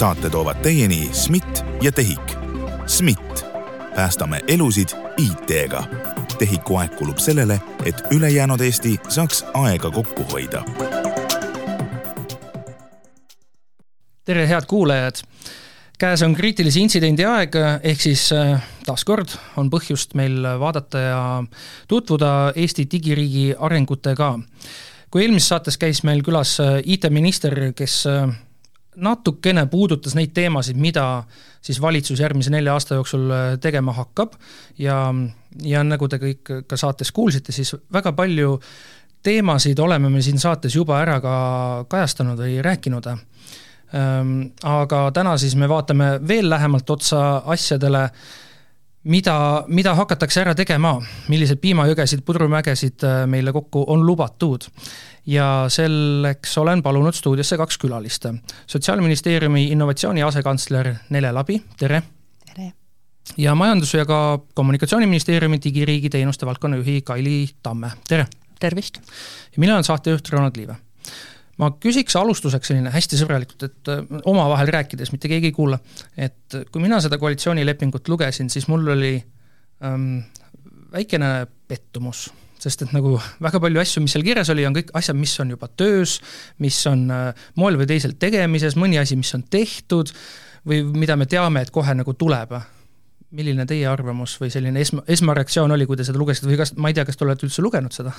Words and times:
saate 0.00 0.30
toovad 0.30 0.56
teieni 0.62 1.10
SMIT 1.12 1.64
ja 1.82 1.92
TEHIK. 1.92 2.32
SMIT, 2.86 3.44
päästame 3.94 4.40
elusid 4.48 4.88
IT-ga. 5.16 5.84
TEHIK-u 6.38 6.76
aeg 6.76 6.94
kulub 6.96 7.18
sellele, 7.20 7.60
et 7.84 8.00
ülejäänud 8.10 8.60
Eesti 8.60 8.94
saaks 9.08 9.44
aega 9.54 9.90
kokku 9.90 10.24
hoida. 10.32 10.64
tere, 14.24 14.48
head 14.48 14.64
kuulajad 14.66 15.20
käes 15.98 16.22
on 16.22 16.34
kriitilise 16.34 16.80
intsidendi 16.80 17.24
aeg, 17.24 17.56
ehk 17.82 18.00
siis 18.00 18.32
äh, 18.32 18.56
taaskord 18.86 19.36
on 19.56 19.68
põhjust 19.70 20.14
meil 20.16 20.40
vaadata 20.58 20.98
ja 20.98 21.24
tutvuda 21.88 22.52
Eesti 22.56 22.88
digiriigi 22.92 23.54
arengutega. 23.58 24.38
kui 25.10 25.22
eelmises 25.22 25.48
saates 25.48 25.76
käis 25.78 26.02
meil 26.02 26.22
külas 26.22 26.60
äh, 26.60 26.78
IT-minister, 26.84 27.72
kes 27.76 28.06
äh, 28.06 28.30
natukene 29.00 29.66
puudutas 29.70 30.14
neid 30.14 30.32
teemasid, 30.36 30.78
mida 30.80 31.24
siis 31.62 31.80
valitsus 31.82 32.20
järgmise 32.20 32.52
nelja 32.52 32.74
aasta 32.76 32.98
jooksul 32.98 33.28
tegema 33.60 33.92
hakkab. 33.96 34.36
Ja, 34.78 35.02
ja 35.64 35.84
nagu 35.84 36.08
te 36.08 36.20
kõik 36.22 36.54
ka 36.68 36.78
saates 36.80 37.12
kuulsite, 37.12 37.52
siis 37.52 37.74
väga 37.92 38.12
palju 38.16 38.58
teemasid 39.22 39.78
oleme 39.78 40.08
me 40.08 40.22
siin 40.22 40.38
saates 40.40 40.74
juba 40.76 41.00
ära 41.02 41.18
ka 41.20 41.34
kajastanud 41.88 42.40
või 42.40 42.60
rääkinud. 42.64 43.08
Ehm, 43.10 44.36
aga 44.62 45.08
täna 45.14 45.36
siis 45.38 45.56
me 45.58 45.68
vaatame 45.68 46.12
veel 46.28 46.50
lähemalt 46.50 46.90
otsa 46.90 47.42
asjadele, 47.52 48.08
mida, 49.04 49.64
mida 49.68 49.94
hakatakse 49.96 50.42
ära 50.42 50.54
tegema, 50.56 50.94
milliseid 51.32 51.60
piimajõgesid, 51.62 52.24
pudrumägesid 52.26 53.04
äh, 53.06 53.22
meile 53.30 53.52
kokku 53.52 53.84
on 53.88 54.04
lubatud. 54.06 54.68
ja 55.26 55.66
selleks 55.68 56.58
olen 56.58 56.82
palunud 56.82 57.14
stuudiosse 57.14 57.56
kaks 57.56 57.78
külalist. 57.78 58.26
sotsiaalministeeriumi 58.66 59.66
innovatsiooni 59.72 60.22
asekantsler 60.22 60.94
Nele 61.10 61.32
Labi, 61.32 61.62
tere! 61.78 62.02
tere! 62.54 62.72
ja 63.36 63.54
Majandus- 63.54 63.94
ja 63.94 64.04
ka 64.06 64.38
Kommunikatsiooniministeeriumi 64.54 65.58
digiriigi 65.64 66.10
teenuste 66.10 66.46
valdkonna 66.46 66.76
juhi 66.76 67.02
Kaili 67.02 67.48
Tamme, 67.62 67.90
tere! 68.08 68.26
tervist! 68.60 68.96
ja 69.56 69.60
mina 69.60 69.74
olen 69.74 69.84
saatejuht 69.84 70.28
Ronald 70.28 70.56
Liive 70.56 70.76
ma 71.60 71.70
küsiks 71.82 72.16
alustuseks 72.18 72.72
selline 72.72 72.92
hästi 72.94 73.20
sõbralikult, 73.20 73.68
et 73.68 73.92
äh, 73.92 74.02
omavahel 74.30 74.72
rääkides, 74.72 75.12
mitte 75.14 75.30
keegi 75.30 75.50
ei 75.50 75.56
kuula, 75.56 75.80
et 76.16 76.58
kui 76.72 76.82
mina 76.82 77.00
seda 77.04 77.20
koalitsioonilepingut 77.20 78.08
lugesin, 78.12 78.50
siis 78.52 78.68
mul 78.70 78.88
oli 78.96 79.14
ähm, 79.84 80.22
väikene 80.92 81.46
pettumus, 81.70 82.28
sest 82.60 82.84
et 82.84 82.92
nagu 82.96 83.14
väga 83.42 83.60
palju 83.62 83.80
asju, 83.80 84.02
mis 84.04 84.16
seal 84.16 84.26
kirjas 84.26 84.50
oli, 84.52 84.66
on 84.68 84.76
kõik 84.76 84.92
asjad, 84.98 85.16
mis 85.20 85.36
on 85.42 85.54
juba 85.54 85.70
töös, 85.72 86.18
mis 86.64 86.80
on 86.90 87.06
äh, 87.14 87.46
moel 87.60 87.78
või 87.80 87.88
teisel 87.90 88.16
tegemises, 88.20 88.76
mõni 88.80 89.00
asi, 89.00 89.18
mis 89.20 89.32
on 89.36 89.46
tehtud 89.50 90.12
või 90.68 90.82
mida 90.92 91.16
me 91.16 91.28
teame, 91.30 91.64
et 91.64 91.72
kohe 91.72 91.94
nagu 91.96 92.14
tuleb 92.18 92.58
milline 93.36 93.64
teie 93.68 93.86
arvamus 93.86 94.34
või 94.40 94.50
selline 94.50 94.82
esma, 94.82 95.04
esmareaktsioon 95.10 95.70
oli, 95.76 95.86
kui 95.86 95.98
te 95.98 96.06
seda 96.06 96.18
lugesite 96.18 96.48
või 96.50 96.58
kas, 96.58 96.74
ma 96.76 96.90
ei 96.90 96.96
tea, 96.96 97.06
kas 97.06 97.18
te 97.18 97.26
olete 97.26 97.46
üldse 97.46 97.62
lugenud 97.62 97.94
seda? 97.94 98.12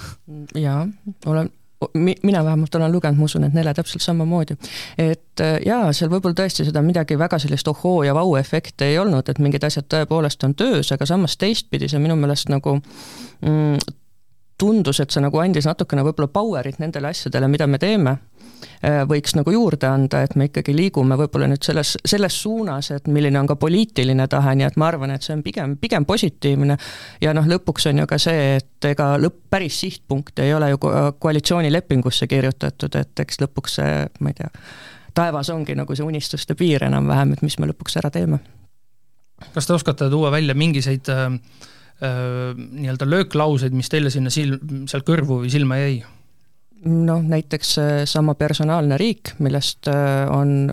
jaa, 0.55 0.85
olen, 1.27 1.51
mina 1.95 2.43
vähemalt 2.45 2.75
olen 2.75 2.91
lugenud, 2.91 3.17
ma 3.17 3.25
usun, 3.25 3.43
et 3.43 3.53
Nele 3.53 3.73
täpselt 3.73 4.01
samamoodi. 4.01 4.57
et 4.97 5.41
äh, 5.41 5.57
jaa, 5.65 5.93
seal 5.93 6.11
võib-olla 6.11 6.37
tõesti 6.37 6.65
seda 6.67 6.81
midagi 6.85 7.17
väga 7.19 7.39
sellist 7.39 7.67
ohoo 7.67 8.03
ja 8.03 8.13
vau-efekti 8.15 8.91
ei 8.91 8.99
olnud, 8.99 9.29
et 9.29 9.39
mingid 9.39 9.63
asjad 9.63 9.87
tõepoolest 9.89 10.43
on 10.45 10.55
töös, 10.55 10.91
aga 10.91 11.05
samas 11.05 11.37
teistpidi 11.37 11.89
see 11.89 11.99
minu 11.99 12.15
meelest 12.15 12.49
nagu 12.53 12.77
mm, 12.77 13.79
tundus, 14.61 14.99
et 14.99 15.11
see 15.11 15.23
nagu 15.23 15.41
andis 15.41 15.65
natukene 15.65 16.05
võib-olla 16.05 16.29
power'it 16.29 16.79
nendele 16.79 17.09
asjadele, 17.13 17.49
mida 17.49 17.67
me 17.67 17.81
teeme 17.81 18.17
võiks 19.09 19.35
nagu 19.37 19.51
juurde 19.53 19.87
anda, 19.89 20.21
et 20.25 20.35
me 20.39 20.47
ikkagi 20.49 20.73
liigume 20.75 21.17
võib-olla 21.19 21.47
nüüd 21.51 21.63
selles, 21.65 21.95
selles 22.05 22.37
suunas, 22.43 22.91
et 22.95 23.07
milline 23.11 23.39
on 23.39 23.49
ka 23.49 23.55
poliitiline 23.61 24.27
tahe, 24.31 24.55
nii 24.57 24.67
et 24.67 24.77
ma 24.81 24.89
arvan, 24.91 25.13
et 25.15 25.25
see 25.25 25.35
on 25.35 25.43
pigem, 25.45 25.75
pigem 25.81 26.05
positiivne. 26.05 26.77
ja 27.21 27.33
noh, 27.37 27.47
lõpuks 27.49 27.89
on 27.91 28.03
ju 28.03 28.07
ka 28.09 28.19
see, 28.21 28.55
et 28.59 28.89
ega 28.91 29.13
lõpp, 29.21 29.43
päris 29.51 29.81
sihtpunkt 29.83 30.39
ei 30.39 30.53
ole 30.53 30.71
ju 30.73 30.79
koalitsioonilepingusse 31.19 32.27
kirjutatud, 32.31 32.95
et 33.01 33.25
eks 33.25 33.41
lõpuks 33.41 33.77
see, 33.81 34.07
ma 34.19 34.33
ei 34.33 34.39
tea, 34.39 34.49
taevas 35.17 35.51
ongi 35.53 35.75
nagu 35.77 35.95
see 35.95 36.07
unistuste 36.07 36.55
piir 36.59 36.85
enam-vähem, 36.87 37.35
et 37.35 37.43
mis 37.45 37.57
me 37.59 37.69
lõpuks 37.71 37.99
ära 38.01 38.11
teeme. 38.13 38.39
kas 39.53 39.67
te 39.67 39.73
oskate 39.73 40.09
tuua 40.09 40.31
välja 40.31 40.53
mingisuguseid 40.55 41.09
äh, 41.09 41.25
äh, 42.05 42.55
nii-öelda 42.55 43.09
lööklauseid, 43.09 43.73
mis 43.73 43.89
teile 43.89 44.13
sinna 44.13 44.29
silm, 44.33 44.85
seal 44.87 45.05
kõrvu 45.07 45.41
või 45.43 45.53
silma 45.53 45.81
jäi? 45.81 46.01
Noh, 46.85 47.21
näiteks 47.21 47.75
sama 48.09 48.33
personaalne 48.35 48.97
riik, 48.97 49.35
millest 49.39 49.87
äh, 49.91 50.25
on 50.31 50.71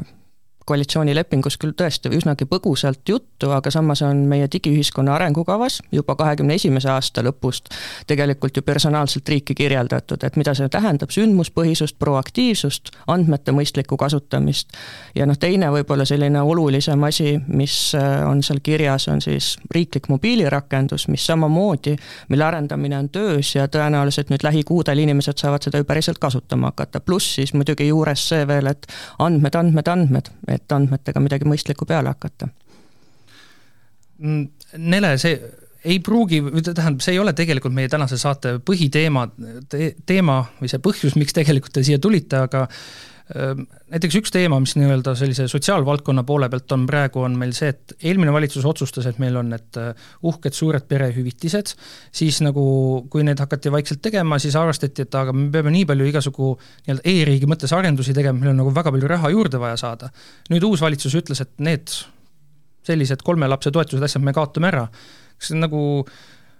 koalitsioonilepingus 0.68 1.56
küll 1.60 1.74
tõesti 1.78 2.12
üsnagi 2.14 2.46
põgusalt 2.48 3.02
juttu, 3.08 3.50
aga 3.54 3.70
samas 3.72 4.02
on 4.06 4.24
meie 4.30 4.48
digiühiskonna 4.52 5.14
arengukavas 5.16 5.80
juba 5.92 6.16
kahekümne 6.18 6.58
esimese 6.58 6.90
aasta 6.92 7.24
lõpust 7.24 7.72
tegelikult 8.06 8.56
ju 8.56 8.62
personaalselt 8.62 9.28
riiki 9.28 9.54
kirjeldatud, 9.54 10.22
et 10.24 10.36
mida 10.36 10.54
see 10.56 10.68
tähendab, 10.72 11.12
sündmuspõhisust, 11.14 11.98
proaktiivsust, 11.98 12.92
andmete 13.06 13.52
mõistlikku 13.56 13.96
kasutamist. 14.00 14.72
ja 15.14 15.26
noh, 15.26 15.38
teine 15.38 15.70
võib-olla 15.72 16.04
selline 16.08 16.42
olulisem 16.42 17.04
asi, 17.04 17.38
mis 17.48 17.76
äh, 17.98 18.22
on 18.28 18.42
seal 18.42 18.60
kirjas, 18.62 19.08
on 19.08 19.22
siis 19.24 19.56
riiklik 19.74 20.08
mobiilirakendus, 20.08 21.08
mis 21.08 21.26
samamoodi, 21.26 21.96
mille 22.28 22.44
arendamine 22.44 22.98
on 22.98 23.08
töös 23.08 23.54
ja 23.54 23.68
tõenäoliselt 23.68 24.32
nüüd 24.32 24.44
lähikuudel 24.44 25.04
inimesed 25.04 25.38
saavad 25.38 25.64
seda 25.64 25.80
ju 25.80 25.88
päriselt 25.88 26.18
kasutama 26.18 26.72
hakata, 26.72 27.00
pluss 27.00 27.34
siis 27.38 27.54
muidugi 27.54 27.88
juures 27.88 28.28
see 28.28 28.46
veel, 28.48 28.70
et 28.72 28.86
andmed, 29.18 29.54
andmed, 29.54 29.88
andmed, 29.88 30.32
et 30.58 30.76
andmetega 30.76 31.22
midagi 31.22 31.48
mõistlikku 31.48 31.86
peale 31.88 32.12
hakata. 32.12 32.50
Mm, 34.18 34.46
Nele, 34.90 35.14
see 35.22 35.38
ei 35.88 36.00
pruugi, 36.04 36.40
tähendab, 36.66 37.00
see 37.04 37.14
ei 37.14 37.20
ole 37.22 37.32
tegelikult 37.38 37.74
meie 37.74 37.90
tänase 37.90 38.18
saate 38.20 38.56
põhiteema 38.66 39.28
te,, 39.70 39.92
teema 40.06 40.40
või 40.58 40.70
see 40.70 40.82
põhjus, 40.82 41.14
miks 41.18 41.36
tegelikult 41.36 41.76
te 41.78 41.84
siia 41.86 42.00
tulite, 42.02 42.42
aga 42.48 42.66
näiteks 43.28 44.16
üks 44.22 44.32
teema, 44.32 44.56
mis 44.62 44.72
nii-öelda 44.78 45.12
sellise 45.18 45.44
sotsiaalvaldkonna 45.52 46.22
poole 46.28 46.48
pealt 46.48 46.72
on 46.72 46.86
praegu, 46.88 47.20
on 47.26 47.34
meil 47.36 47.52
see, 47.56 47.68
et 47.74 47.92
eelmine 48.08 48.32
valitsus 48.32 48.64
otsustas, 48.68 49.06
et 49.10 49.18
meil 49.20 49.36
on 49.36 49.50
need 49.52 49.80
äh, 49.80 50.06
uhked 50.28 50.56
suured 50.56 50.86
perehüvitised, 50.88 51.74
siis 52.20 52.40
nagu 52.44 52.64
kui 53.12 53.26
need 53.28 53.40
hakati 53.42 53.72
vaikselt 53.74 54.00
tegema, 54.04 54.40
siis 54.40 54.56
arvestati, 54.56 55.04
et 55.04 55.18
aga 55.20 55.34
me 55.36 55.50
peame 55.52 55.74
nii 55.74 55.84
palju 55.90 56.08
igasugu 56.08 56.54
nii-öelda 56.86 57.04
e-riigi 57.12 57.50
mõttes 57.50 57.74
arendusi 57.76 58.16
tegema, 58.16 58.40
meil 58.40 58.54
on 58.54 58.62
nagu 58.62 58.72
väga 58.76 58.94
palju 58.94 59.12
raha 59.12 59.32
juurde 59.34 59.60
vaja 59.60 59.76
saada. 59.80 60.08
nüüd 60.48 60.64
uus 60.64 60.80
valitsus 60.80 61.18
ütles, 61.20 61.44
et 61.44 61.52
need 61.60 61.92
sellised 62.88 63.20
kolme 63.26 63.48
lapse 63.50 63.70
toetused, 63.74 64.04
asjad 64.04 64.24
me 64.24 64.32
kaotame 64.32 64.72
ära. 64.72 64.88
kas 65.36 65.52
see 65.52 65.58
on 65.58 65.66
nagu 65.68 65.82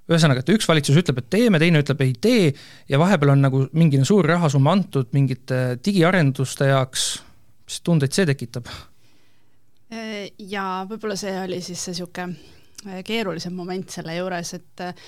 ühesõnaga, 0.09 0.43
et 0.43 0.53
üks 0.55 0.69
valitsus 0.69 0.99
ütleb, 1.01 1.21
et 1.23 1.31
teeme, 1.33 1.61
teine 1.61 1.83
ütleb 1.85 2.03
ei 2.05 2.15
tee 2.21 2.53
ja 2.89 3.01
vahepeal 3.01 3.35
on 3.35 3.43
nagu 3.45 3.65
mingi 3.77 4.01
suur 4.09 4.27
rahasumma 4.29 4.75
antud 4.77 5.11
mingite 5.17 5.79
digiarenduste 5.85 6.71
jaoks, 6.71 7.09
mis 7.69 7.81
tundeid 7.85 8.17
see 8.17 8.29
tekitab? 8.29 8.71
ja 9.89 10.63
võib-olla 10.85 11.15
see 11.17 11.33
oli 11.41 11.63
siis 11.65 11.81
see 11.81 11.95
niisugune 11.95 13.01
keerulisem 13.09 13.55
moment 13.57 13.89
selle 13.91 14.13
juures, 14.19 14.51
et 14.59 14.83
äh, 14.85 15.07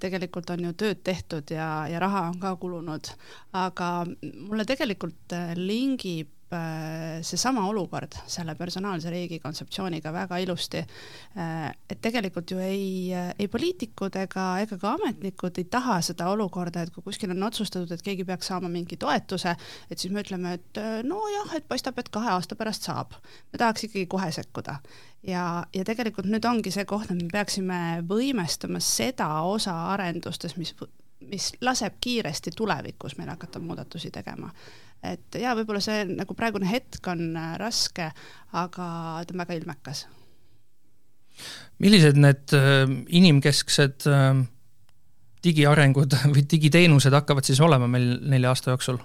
tegelikult 0.00 0.48
on 0.54 0.64
ju 0.64 0.72
tööd 0.80 1.02
tehtud 1.04 1.52
ja, 1.52 1.66
ja 1.92 2.00
raha 2.00 2.22
on 2.30 2.38
ka 2.40 2.54
kulunud, 2.60 3.10
aga 3.60 3.90
mulle 4.48 4.64
tegelikult 4.66 5.36
äh, 5.36 5.52
lingib 5.60 6.32
Äh, 6.32 6.41
seesama 7.22 7.64
olukord 7.68 8.16
selle 8.30 8.54
personaalse 8.58 9.10
riigi 9.10 9.38
kontseptsiooniga 9.42 10.12
väga 10.12 10.38
ilusti, 10.42 10.82
äh, 11.36 11.68
et 11.90 12.00
tegelikult 12.04 12.50
ju 12.50 12.60
ei, 12.62 13.12
ei 13.12 13.48
poliitikud 13.48 14.16
ega, 14.22 14.46
ega 14.64 14.78
ka 14.80 14.94
ametnikud 14.98 15.60
ei 15.60 15.68
taha 15.72 16.00
seda 16.04 16.30
olukorda, 16.32 16.84
et 16.84 16.94
kui 16.94 17.04
kuskil 17.06 17.34
on 17.34 17.48
otsustatud, 17.48 17.92
et 17.92 18.04
keegi 18.04 18.26
peaks 18.28 18.50
saama 18.52 18.70
mingi 18.72 18.98
toetuse, 19.00 19.54
et 19.90 19.98
siis 19.98 20.12
me 20.12 20.24
ütleme, 20.24 20.56
et 20.58 20.82
äh, 20.82 21.00
nojah, 21.06 21.56
et 21.58 21.68
paistab, 21.68 22.00
et 22.02 22.10
kahe 22.12 22.32
aasta 22.34 22.58
pärast 22.58 22.88
saab. 22.88 23.16
me 23.52 23.58
tahaks 23.58 23.88
ikkagi 23.88 24.06
kohe 24.06 24.30
sekkuda. 24.32 24.78
ja, 25.26 25.44
ja 25.74 25.84
tegelikult 25.84 26.26
nüüd 26.30 26.44
ongi 26.48 26.72
see 26.74 26.84
koht, 26.88 27.10
et 27.10 27.22
me 27.22 27.28
peaksime 27.32 28.02
võimestama 28.08 28.80
seda 28.82 29.28
osa 29.48 29.76
arendustes, 29.92 30.56
mis 30.56 30.74
mis 31.30 31.52
laseb 31.60 32.00
kiiresti 32.00 32.54
tulevikus 32.56 33.16
meil 33.18 33.30
hakata 33.34 33.60
muudatusi 33.62 34.10
tegema 34.10 34.50
et 35.02 35.38
jaa, 35.42 35.54
võib-olla 35.58 35.82
see 35.82 36.04
nagu 36.08 36.34
praegune 36.38 36.68
hetk 36.70 37.06
on 37.10 37.36
äh, 37.36 37.54
raske, 37.60 38.08
aga 38.54 38.88
ta 39.26 39.34
on 39.34 39.42
väga 39.42 39.58
ilmekas. 39.58 40.06
millised 41.82 42.18
need 42.20 42.54
äh, 42.56 42.84
inimkesksed 43.08 44.06
äh, 44.10 44.42
digiarengud 45.44 46.18
või 46.34 46.46
digiteenused 46.50 47.14
hakkavad 47.18 47.48
siis 47.48 47.60
olema 47.60 47.90
meil 47.90 48.14
nelja 48.22 48.54
aasta 48.54 48.74
jooksul? 48.74 49.00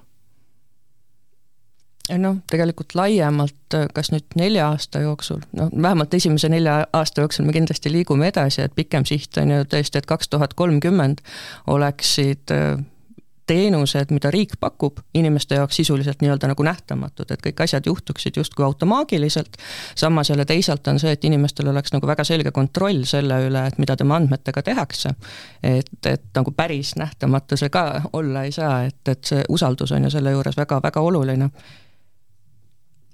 Noh, 2.16 2.38
tegelikult 2.50 2.96
laiemalt, 2.96 3.78
kas 3.94 4.12
nüüd 4.14 4.38
nelja 4.40 4.70
aasta 4.72 5.02
jooksul, 5.04 5.42
noh 5.58 5.72
vähemalt 5.74 6.14
esimese 6.14 6.50
nelja 6.50 6.80
aasta 6.94 7.26
jooksul 7.26 7.48
me 7.48 7.56
kindlasti 7.56 7.92
liigume 7.92 8.30
edasi, 8.32 8.64
et 8.64 8.76
pikem 8.76 9.06
siht 9.08 9.38
on 9.42 9.52
ju 9.52 9.66
tõesti, 9.72 10.00
et 10.00 10.08
kaks 10.10 10.32
tuhat 10.32 10.56
kolmkümmend 10.58 11.24
oleksid 11.74 12.56
teenused, 13.48 14.12
mida 14.12 14.32
riik 14.32 14.58
pakub, 14.60 15.00
inimeste 15.16 15.56
jaoks 15.56 15.80
sisuliselt 15.80 16.22
nii-öelda 16.22 16.50
nagu 16.52 16.64
nähtamatud, 16.68 17.32
et 17.32 17.44
kõik 17.44 17.64
asjad 17.64 17.88
juhtuksid 17.88 18.36
justkui 18.38 18.66
automaagiliselt, 18.66 19.58
samas 19.96 20.30
jälle 20.30 20.46
teisalt 20.46 20.88
on 20.92 21.00
see, 21.00 21.14
et 21.16 21.26
inimestel 21.26 21.72
oleks 21.72 21.96
nagu 21.96 22.08
väga 22.08 22.26
selge 22.28 22.52
kontroll 22.52 23.06
selle 23.08 23.40
üle, 23.48 23.64
et 23.68 23.80
mida 23.80 23.96
tema 23.96 24.20
andmetega 24.20 24.64
tehakse. 24.68 25.14
et, 25.64 26.06
et 26.06 26.30
nagu 26.36 26.52
päris 26.52 26.96
nähtamatu 27.00 27.58
see 27.58 27.70
ka 27.70 28.02
olla 28.14 28.44
ei 28.44 28.52
saa, 28.52 28.84
et, 28.84 29.02
et 29.08 29.24
see 29.24 29.44
usaldus 29.50 29.92
on 29.92 30.04
ju 30.04 30.12
selle 30.12 30.36
juures 30.36 30.58
väga-väga 30.58 31.02
oluline 31.02 31.50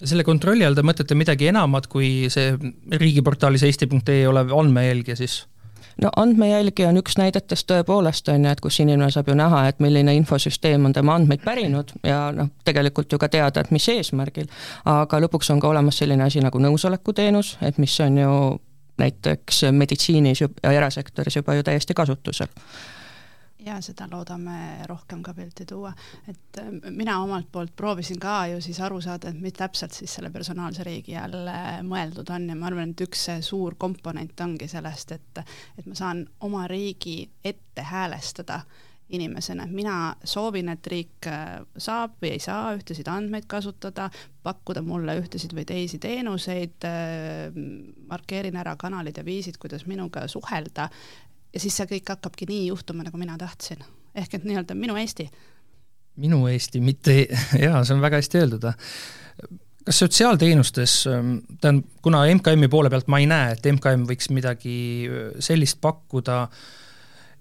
selle 0.03 0.25
kontrolli 0.27 0.65
all 0.65 0.77
te 0.77 0.83
mõtlete 0.85 1.15
midagi 1.17 1.49
enamat 1.51 1.87
kui 1.91 2.29
see 2.33 2.53
riigiportaalis 2.91 3.65
eesti.ee 3.67 4.27
olev 4.27 4.53
andmejälgija 4.57 5.17
siis? 5.19 5.43
no 6.01 6.09
andmejälgi 6.17 6.85
on 6.89 6.97
üks 7.01 7.17
näidetest 7.19 7.67
tõepoolest, 7.69 8.29
on 8.33 8.47
ju, 8.47 8.53
et 8.53 8.61
kus 8.63 8.79
inimene 8.81 9.11
saab 9.13 9.29
ju 9.29 9.35
näha, 9.37 9.67
et 9.69 9.81
milline 9.83 10.15
infosüsteem 10.17 10.85
on 10.89 10.95
tema 10.95 11.15
andmeid 11.19 11.43
pärinud 11.45 11.93
ja 12.07 12.25
noh, 12.35 12.49
tegelikult 12.65 13.13
ju 13.13 13.19
ka 13.21 13.29
teada, 13.29 13.61
et 13.61 13.71
mis 13.71 13.87
eesmärgil. 13.93 14.49
aga 14.89 15.21
lõpuks 15.25 15.51
on 15.53 15.61
ka 15.61 15.69
olemas 15.69 16.01
selline 16.01 16.25
asi 16.25 16.41
nagu 16.41 16.59
nõusolekuteenus, 16.59 17.57
et 17.61 17.77
mis 17.77 17.99
on 18.01 18.17
ju 18.17 18.33
näiteks 18.97 19.63
meditsiinis 19.71 20.41
ja 20.41 20.49
erasektoris 20.71 21.35
juba 21.41 21.55
ju 21.57 21.63
täiesti 21.63 21.93
kasutusel 21.97 22.49
ja 23.65 23.79
seda 23.81 24.07
loodame 24.11 24.85
rohkem 24.89 25.23
ka 25.23 25.33
pilti 25.33 25.65
tuua, 25.69 25.93
et 26.27 26.61
äh, 26.61 26.71
mina 26.89 27.19
omalt 27.23 27.51
poolt 27.51 27.75
proovisin 27.75 28.19
ka 28.19 28.37
ju 28.53 28.61
siis 28.61 28.79
aru 28.83 29.01
saada, 29.01 29.29
et 29.29 29.41
mis 29.41 29.57
täpselt 29.57 29.95
siis 29.95 30.13
selle 30.19 30.31
personaalse 30.33 30.83
riigi 30.87 31.17
all 31.19 31.49
mõeldud 31.87 32.31
on. 32.35 32.49
Ja 32.51 32.57
ma 32.59 32.69
arvan, 32.69 32.93
et 32.93 33.05
üks 33.07 33.27
suur 33.45 33.77
komponent 33.79 34.39
ongi 34.45 34.67
sellest, 34.71 35.13
et, 35.15 35.43
et 35.77 35.85
ma 35.85 35.95
saan 35.97 36.25
oma 36.43 36.67
riigi 36.67 37.21
ette 37.43 37.85
häälestada 37.87 38.63
inimesena, 39.13 39.67
mina 39.69 40.15
soovin, 40.23 40.69
et 40.73 40.87
riik 40.87 41.27
äh, 41.29 41.59
saab 41.77 42.15
või 42.21 42.33
ei 42.35 42.41
saa 42.41 42.71
ühtesid 42.77 43.09
andmeid 43.11 43.45
kasutada, 43.51 44.07
pakkuda 44.43 44.81
mulle 44.85 45.17
ühtesid 45.19 45.53
või 45.55 45.65
teisi 45.69 45.99
teenuseid, 46.01 46.87
äh, 46.87 47.59
markeerin 48.09 48.57
ära 48.59 48.75
kanalid 48.79 49.19
ja 49.19 49.25
viisid, 49.27 49.59
kuidas 49.61 49.85
minuga 49.89 50.25
suhelda 50.31 50.89
ja 51.53 51.61
siis 51.61 51.77
see 51.77 51.89
kõik 51.89 52.13
hakkabki 52.15 52.47
nii 52.49 52.67
juhtuma, 52.67 53.05
nagu 53.07 53.19
mina 53.21 53.37
tahtsin. 53.39 53.83
ehk 54.15 54.33
et 54.37 54.45
nii-öelda 54.45 54.75
minu 54.77 54.97
Eesti. 54.97 55.29
minu 56.15 56.47
Eesti, 56.47 56.81
mitte, 56.81 57.27
jaa, 57.65 57.83
see 57.83 57.95
on 57.95 58.01
väga 58.01 58.21
hästi 58.21 58.41
öeldud. 58.41 58.69
kas 59.85 59.99
sotsiaalteenustes, 59.99 61.03
tähendab, 61.61 61.89
kuna 62.01 62.25
MKM-i 62.35 62.67
poole 62.67 62.89
pealt 62.89 63.07
ma 63.07 63.19
ei 63.19 63.27
näe, 63.27 63.51
et 63.57 63.67
MKM 63.71 64.07
võiks 64.09 64.31
midagi 64.31 64.77
äh, 65.09 65.33
sellist 65.39 65.81
pakkuda, 65.81 66.47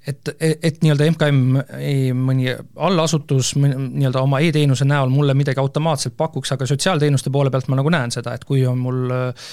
et, 0.06 0.32
et 0.40 0.80
nii-öelda 0.82 1.06
MKM, 1.12 2.16
mõni 2.18 2.50
allasutus 2.76 3.54
nii-öelda 3.56 4.24
oma 4.24 4.40
e-teenuse 4.42 4.84
näol 4.88 5.12
mulle 5.14 5.36
midagi 5.38 5.62
automaatselt 5.62 6.16
pakuks, 6.18 6.52
aga 6.52 6.66
sotsiaalteenuste 6.66 7.30
poole 7.30 7.52
pealt 7.54 7.70
ma 7.70 7.78
nagu 7.78 7.92
näen 7.94 8.10
seda, 8.10 8.34
et 8.34 8.44
kui 8.44 8.66
on 8.66 8.82
mul 8.82 9.14
äh, 9.14 9.46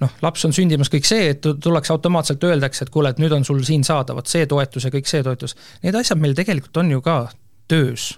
noh, 0.00 0.16
laps 0.24 0.44
on 0.48 0.54
sündimas, 0.56 0.90
kõik 0.92 1.06
see, 1.08 1.30
et 1.34 1.44
tullakse 1.44 1.92
automaatselt, 1.94 2.44
öeldakse, 2.48 2.86
et 2.86 2.92
kuule, 2.94 3.12
et 3.12 3.20
nüüd 3.22 3.34
on 3.36 3.44
sul 3.46 3.62
siin 3.66 3.84
saada 3.86 4.16
vot 4.16 4.30
see 4.30 4.46
toetus 4.50 4.86
ja 4.86 4.92
kõik 4.94 5.10
see 5.10 5.22
toetus. 5.26 5.56
Need 5.84 5.98
asjad 6.00 6.20
meil 6.20 6.36
tegelikult 6.38 6.82
on 6.82 6.92
ju 6.94 7.02
ka 7.04 7.18
töös 7.70 8.12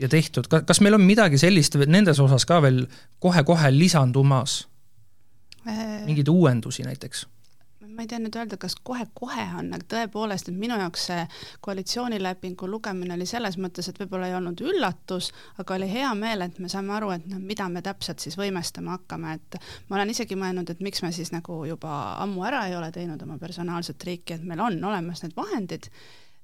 ja 0.00 0.08
tehtud, 0.08 0.48
kas 0.48 0.80
meil 0.80 0.96
on 0.96 1.04
midagi 1.04 1.38
sellist 1.40 1.76
nendes 1.86 2.20
osas 2.22 2.46
ka 2.48 2.60
veel 2.64 2.84
kohe-kohe 3.22 3.72
lisandumas? 3.74 4.64
Äh. 5.68 6.06
mingeid 6.06 6.28
uuendusi 6.32 6.82
näiteks 6.86 7.26
ma 8.00 8.04
ei 8.06 8.08
tea 8.08 8.18
nüüd 8.22 8.36
öelda, 8.40 8.56
kas 8.56 8.78
kohe-kohe 8.80 9.42
on, 9.60 9.66
aga 9.76 9.84
tõepoolest, 9.92 10.48
et 10.48 10.56
minu 10.56 10.78
jaoks 10.80 11.02
see 11.10 11.24
koalitsioonilepingu 11.66 12.68
lugemine 12.72 13.12
oli 13.12 13.26
selles 13.28 13.58
mõttes, 13.60 13.90
et 13.90 14.00
võib-olla 14.00 14.30
ei 14.30 14.36
olnud 14.38 14.62
üllatus, 14.64 15.28
aga 15.60 15.76
oli 15.76 15.90
hea 15.90 16.14
meel, 16.16 16.46
et 16.46 16.56
me 16.64 16.70
saame 16.72 16.94
aru, 16.96 17.10
et 17.12 17.26
noh, 17.28 17.42
mida 17.44 17.68
me 17.68 17.82
täpselt 17.84 18.24
siis 18.24 18.38
võimestama 18.40 18.96
hakkame, 18.96 19.34
et 19.36 19.60
ma 19.90 19.98
olen 19.98 20.14
isegi 20.14 20.38
mõelnud, 20.40 20.72
et 20.72 20.80
miks 20.80 21.04
me 21.04 21.12
siis 21.12 21.28
nagu 21.36 21.60
juba 21.68 21.98
ammu 22.24 22.48
ära 22.48 22.64
ei 22.70 22.78
ole 22.78 22.88
teinud 22.94 23.20
oma 23.28 23.36
personaalset 23.42 24.08
riiki, 24.08 24.38
et 24.38 24.48
meil 24.48 24.64
on 24.64 24.80
olemas 24.80 25.20
need 25.26 25.36
vahendid 25.36 25.92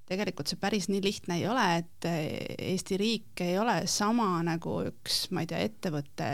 tegelikult 0.06 0.50
see 0.50 0.60
päris 0.60 0.86
nii 0.90 1.00
lihtne 1.02 1.38
ei 1.40 1.46
ole, 1.50 1.64
et 1.80 2.06
Eesti 2.06 2.98
riik 3.00 3.42
ei 3.42 3.56
ole 3.58 3.80
sama 3.90 4.28
nagu 4.46 4.78
üks, 4.86 5.26
ma 5.34 5.42
ei 5.42 5.50
tea, 5.50 5.64
ettevõte, 5.66 6.28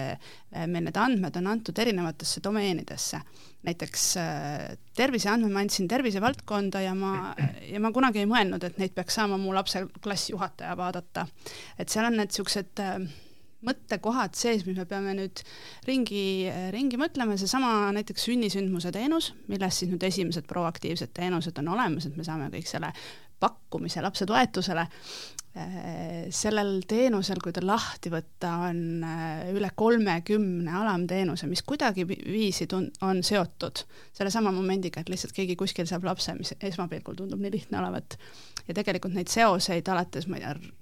meil 0.66 0.88
need 0.88 1.00
andmed 1.00 1.38
on 1.40 1.48
antud 1.54 1.80
erinevatesse 1.84 2.44
domeenidesse. 2.44 3.22
näiteks 3.62 4.04
äh, 4.18 4.76
terviseandmed 4.98 5.52
ma 5.54 5.60
andsin 5.62 5.86
tervisevaldkonda 5.88 6.80
ja 6.82 6.94
ma, 6.98 7.32
ja 7.62 7.80
ma 7.80 7.92
kunagi 7.94 8.18
ei 8.18 8.26
mõelnud, 8.26 8.64
et 8.66 8.78
neid 8.82 8.94
peaks 8.96 9.14
saama 9.14 9.38
mu 9.38 9.54
lapse 9.54 9.84
klassijuhataja 10.02 10.76
vaadata. 10.76 11.26
et 11.78 11.88
seal 11.88 12.10
on 12.10 12.18
need 12.18 12.32
niisugused 12.32 12.82
mõttekohad 13.62 14.34
sees, 14.36 14.64
mis 14.66 14.76
me 14.76 14.86
peame 14.88 15.14
nüüd 15.16 15.42
ringi, 15.86 16.50
ringi 16.74 16.98
mõtlema, 17.00 17.36
seesama 17.38 17.92
näiteks 17.94 18.26
sünnisündmuse 18.28 18.92
teenus, 18.94 19.32
milles 19.48 19.78
siis 19.78 19.92
nüüd 19.92 20.02
esimesed 20.06 20.48
proaktiivsed 20.50 21.14
teenused 21.14 21.58
on 21.62 21.70
olemas, 21.76 22.08
et 22.08 22.18
me 22.18 22.26
saame 22.26 22.50
kõik 22.52 22.70
selle 22.70 22.92
pakkumise 23.42 24.02
lapsetoetusele. 24.04 24.86
sellel 26.32 26.78
teenusel, 26.88 27.36
kui 27.44 27.52
ta 27.52 27.60
lahti 27.60 28.08
võtta, 28.08 28.54
on 28.70 29.02
äh, 29.04 29.50
üle 29.52 29.68
kolmekümne 29.76 30.72
alamteenuse, 30.80 31.44
mis 31.50 31.60
kuidagiviisi 31.68 32.64
tun-, 32.72 32.88
on 33.04 33.20
seotud 33.20 33.82
sellesama 34.16 34.48
momendiga, 34.56 35.02
et 35.02 35.12
lihtsalt 35.12 35.36
keegi 35.36 35.58
kuskil 35.60 35.84
saab 35.90 36.08
lapse, 36.08 36.32
mis 36.38 36.54
esmapilgul 36.56 37.18
tundub 37.20 37.44
nii 37.44 37.52
lihtne 37.52 37.82
olevat. 37.82 38.16
ja 38.64 38.78
tegelikult 38.80 39.12
neid 39.12 39.28
seoseid 39.28 39.92
alates, 39.92 40.24
ma 40.24 40.40
ei 40.40 40.46
tea, 40.46 40.72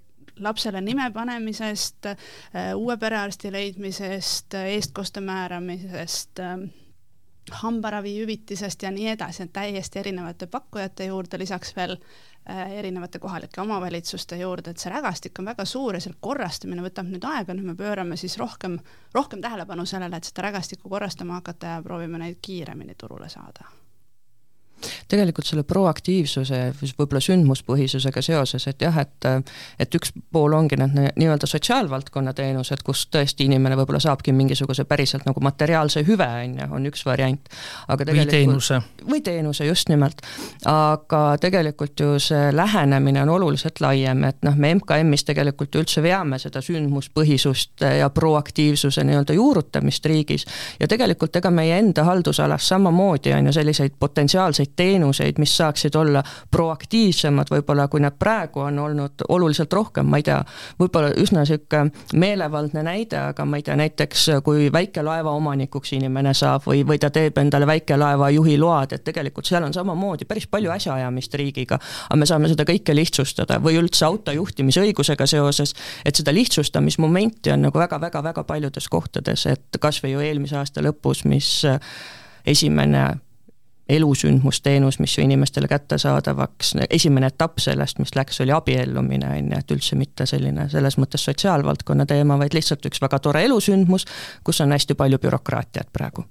lapsele 0.41 0.81
nime 0.81 1.11
panemisest, 1.11 2.07
äh, 2.07 2.75
uue 2.77 2.97
perearsti 2.97 3.53
leidmisest, 3.53 4.55
eestkoste 4.55 5.21
määramisest, 5.21 6.41
äh, 6.41 6.59
hambaravihüvitisest 7.63 8.83
ja 8.83 8.91
nii 8.91 9.09
edasi, 9.15 9.43
et 9.43 9.53
täiesti 9.53 9.99
erinevate 9.99 10.47
pakkujate 10.47 11.09
juurde, 11.11 11.39
lisaks 11.39 11.75
veel 11.77 11.97
äh, 11.97 12.73
erinevate 12.79 13.19
kohalike 13.19 13.61
omavalitsuste 13.61 14.37
juurde, 14.41 14.71
et 14.71 14.83
see 14.83 14.93
rägastik 14.93 15.39
on 15.39 15.51
väga 15.53 15.65
suur 15.65 15.99
ja 15.99 16.05
selle 16.05 16.21
korrastamine 16.21 16.85
võtab 16.87 17.11
nüüd 17.11 17.27
aega, 17.27 17.55
nüüd 17.55 17.73
me 17.73 17.77
pöörame 17.79 18.17
siis 18.21 18.39
rohkem, 18.39 18.79
rohkem 19.15 19.43
tähelepanu 19.43 19.87
sellele, 19.87 20.17
et 20.17 20.31
seda 20.31 20.49
rägastikku 20.49 20.89
korrastama 20.89 21.41
hakata 21.41 21.77
ja 21.77 21.83
proovime 21.83 22.23
neid 22.23 22.43
kiiremini 22.43 22.99
turule 22.99 23.29
saada 23.29 23.80
tegelikult 25.09 25.47
selle 25.47 25.65
proaktiivsuse, 25.69 26.61
võib-olla 26.99 27.23
sündmuspõhisusega 27.25 28.23
seoses, 28.25 28.67
et 28.71 28.83
jah, 28.83 28.97
et 29.01 29.29
et 29.81 29.95
üks 29.97 30.13
pool 30.33 30.55
ongi 30.57 30.79
need 30.81 30.97
nii-öelda 31.19 31.49
sotsiaalvaldkonna 31.51 32.33
teenused, 32.37 32.83
kus 32.87 33.07
tõesti 33.13 33.47
inimene 33.49 33.77
võib-olla 33.79 34.01
saabki 34.03 34.33
mingisuguse 34.37 34.85
päriselt 34.89 35.27
nagu 35.29 35.43
materiaalse 35.45 36.05
hüve, 36.07 36.29
on 36.45 36.57
ju, 36.61 36.69
on 36.77 36.89
üks 36.91 37.05
variant. 37.07 37.49
aga 37.89 38.07
või 38.11 38.27
teenuse. 38.31 38.81
või 39.11 39.23
teenuse, 39.25 39.67
just 39.67 39.89
nimelt. 39.89 40.23
aga 40.65 41.23
tegelikult 41.41 42.01
ju 42.01 42.19
see 42.23 42.51
lähenemine 42.57 43.23
on 43.23 43.35
oluliselt 43.37 43.81
laiem, 43.81 44.25
et 44.25 44.43
noh, 44.47 44.57
me 44.57 44.75
MKM-is 44.75 45.25
tegelikult 45.29 45.75
ju 45.75 45.85
üldse 45.85 46.03
veame 46.03 46.39
seda 46.39 46.63
sündmuspõhisust 46.65 47.85
ja 47.99 48.11
proaktiivsuse 48.11 49.05
nii-öelda 49.05 49.37
juurutamist 49.37 50.07
riigis 50.07 50.47
ja 50.81 50.89
tegelikult 50.89 51.37
ega 51.37 51.51
meie 51.55 51.79
enda 51.79 52.05
haldusalas 52.05 52.69
samamoodi 52.69 53.33
on 53.37 53.51
ju 53.51 53.53
selliseid 53.53 53.97
potentsiaalseid 54.01 54.70
selliseid 54.71 54.77
teenuseid, 54.77 55.39
mis 55.39 55.57
saaksid 55.57 55.95
olla 55.95 56.23
proaktiivsemad 56.51 57.51
võib-olla, 57.51 57.89
kui 57.89 58.01
nad 58.01 58.15
praegu 58.19 58.61
on 58.61 58.79
olnud 58.79 59.25
oluliselt 59.29 59.73
rohkem, 59.73 60.07
ma 60.07 60.17
ei 60.19 60.23
tea, 60.23 60.43
võib-olla 60.79 61.13
üsna 61.17 61.45
niisugune 61.45 61.91
meelevaldne 62.15 62.83
näide, 62.83 63.19
aga 63.19 63.45
ma 63.45 63.57
ei 63.57 63.63
tea, 63.63 63.77
näiteks 63.77 64.29
kui 64.45 64.71
väikelaeva 64.73 65.31
omanikuks 65.31 65.93
inimene 65.93 66.35
saab 66.35 66.67
või, 66.67 66.85
või 66.87 66.99
ta 66.99 67.11
teeb 67.11 67.39
endale 67.39 67.67
väikelaeva 67.67 68.31
juhiload, 68.31 68.93
et 68.93 69.05
tegelikult 69.05 69.47
seal 69.47 69.65
on 69.65 69.75
samamoodi 69.75 70.25
päris 70.25 70.47
palju 70.47 70.71
asjaajamist 70.71 71.35
riigiga, 71.35 71.79
aga 72.09 72.19
me 72.19 72.27
saame 72.27 72.51
seda 72.51 72.67
kõike 72.69 72.95
lihtsustada 72.95 73.61
või 73.63 73.79
üldse 73.81 74.07
auto 74.07 74.33
juhtimisõigusega 74.33 75.27
seoses, 75.27 75.75
et 76.05 76.17
seda 76.17 76.35
lihtsustamismomenti 76.35 77.53
on 77.55 77.67
nagu 77.69 77.79
väga-väga-väga 77.79 78.45
paljudes 78.45 78.89
kohtades, 78.89 79.47
et 79.47 79.81
kas 79.81 80.03
või 80.05 80.15
ju 80.15 80.25
eelmise 80.25 80.57
aasta 80.61 80.83
lõpus, 80.85 81.25
mis 81.25 81.61
esimene 82.47 83.21
elusündmusteenus, 83.91 84.99
mis 85.03 85.17
ju 85.17 85.25
inimestele 85.25 85.69
kättesaadavaks, 85.71 86.75
esimene 86.91 87.31
etapp 87.33 87.59
sellest, 87.63 87.99
mis 88.03 88.15
läks, 88.17 88.41
oli 88.45 88.55
abiellumine, 88.55 89.31
on 89.37 89.53
ju, 89.53 89.61
et 89.61 89.75
üldse 89.75 89.99
mitte 89.99 90.27
selline 90.31 90.69
selles 90.73 90.99
mõttes 91.01 91.25
sotsiaalvaldkonna 91.29 92.07
teema, 92.11 92.39
vaid 92.41 92.55
lihtsalt 92.57 92.87
üks 92.91 93.03
väga 93.03 93.21
tore 93.23 93.45
elusündmus, 93.49 94.07
kus 94.47 94.61
on 94.65 94.75
hästi 94.77 94.97
palju 94.99 95.21
bürokraatiat 95.23 95.91
praegu. 95.93 96.25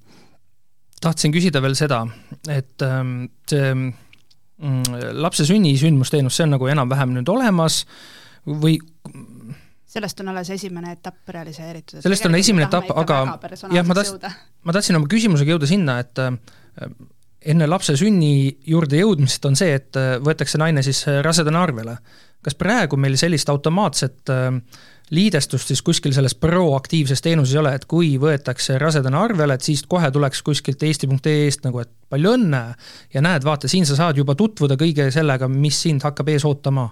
tahtsin 1.01 1.32
küsida 1.32 1.62
veel 1.63 1.75
seda, 1.80 2.04
et 2.51 2.84
ähm, 2.84 3.30
see 3.48 3.74
mm, 3.74 5.13
lapse 5.22 5.46
sünnisündmusteenus, 5.48 6.36
see 6.36 6.48
on 6.48 6.58
nagu 6.58 6.68
enam-vähem 6.68 7.16
nüüd 7.16 7.32
olemas 7.32 7.86
või 8.46 8.78
sellest 9.89 10.20
on 10.22 10.30
alles 10.32 10.50
esimene 10.54 10.92
etapp 10.98 11.30
realiseeritud. 11.30 12.01
sellest 12.04 12.25
on 12.25 12.36
esimene 12.36 12.68
etapp, 12.68 12.92
aga 12.96 13.22
jah, 13.74 13.88
ma 13.88 13.96
tahtsin, 13.98 14.36
ma 14.63 14.75
tahtsin 14.75 15.00
oma 15.00 15.10
küsimusega 15.10 15.56
jõuda 15.56 15.70
sinna, 15.70 15.98
et 16.04 16.22
äh, 16.22 16.36
enne 17.46 17.67
lapse 17.67 17.96
sünni 18.00 18.51
juurde 18.67 19.00
jõudmist 19.00 19.46
on 19.48 19.55
see, 19.55 19.77
et 19.79 19.96
võetakse 20.25 20.60
naine 20.60 20.84
siis 20.84 21.05
rasedana 21.24 21.63
arvele. 21.63 21.98
kas 22.41 22.55
praegu 22.55 22.96
meil 22.96 23.17
sellist 23.19 23.50
automaatset 23.50 24.29
liidestust 25.12 25.72
siis 25.72 25.81
kuskil 25.81 26.13
selles 26.13 26.36
proaktiivses 26.36 27.22
teenuses 27.22 27.55
ei 27.55 27.60
ole, 27.60 27.74
et 27.75 27.86
kui 27.89 28.12
võetakse 28.22 28.77
rasedana 28.79 29.24
arvele, 29.25 29.58
et 29.58 29.65
siis 29.65 29.84
kohe 29.89 30.12
tuleks 30.12 30.41
kuskilt 30.46 30.84
eesti.ee-st 30.84 31.65
nagu, 31.65 31.81
et 31.84 31.91
palju 32.10 32.36
õnne 32.38 32.62
ja 33.13 33.24
näed, 33.25 33.43
vaata, 33.43 33.67
siin 33.67 33.88
sa 33.89 33.98
saad 33.98 34.22
juba 34.22 34.36
tutvuda 34.39 34.77
kõige 34.79 35.10
sellega, 35.12 35.50
mis 35.50 35.81
sind 35.88 36.05
hakkab 36.05 36.29
ees 36.36 36.46
ootama 36.46 36.89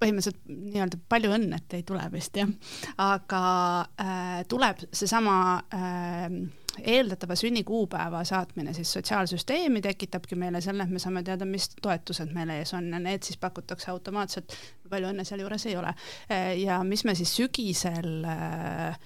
põhimõtteliselt 0.00 0.40
nii-öelda 0.48 1.00
palju 1.10 1.34
õnne, 1.36 1.60
et 1.60 1.76
ei 1.78 1.84
tule 1.86 2.06
vist 2.12 2.36
jah, 2.40 2.50
aga 3.04 3.42
äh, 4.00 4.40
tuleb 4.48 4.84
seesama 4.92 5.36
äh, 5.74 6.26
eeldatava 6.80 7.36
sünnikuupäeva 7.36 8.24
saatmine 8.24 8.74
siis 8.74 8.92
sotsiaalsüsteemi 8.92 9.82
tekitabki 9.84 10.38
meile 10.38 10.60
selle, 10.64 10.86
et 10.86 10.94
me 10.94 11.02
saame 11.02 11.22
teada, 11.26 11.48
mis 11.48 11.68
toetused 11.82 12.32
meil 12.34 12.52
ees 12.54 12.74
on 12.78 12.88
ja 12.92 13.00
need 13.02 13.26
siis 13.26 13.40
pakutakse 13.40 13.90
automaatselt, 13.92 14.56
palju 14.90 15.10
õnne 15.12 15.24
sealjuures 15.26 15.66
ei 15.70 15.76
ole. 15.80 15.94
Äh, 16.30 16.52
ja 16.62 16.80
mis 16.86 17.04
me 17.04 17.14
siis 17.18 17.34
sügisel 17.36 18.24
äh, 18.28 18.98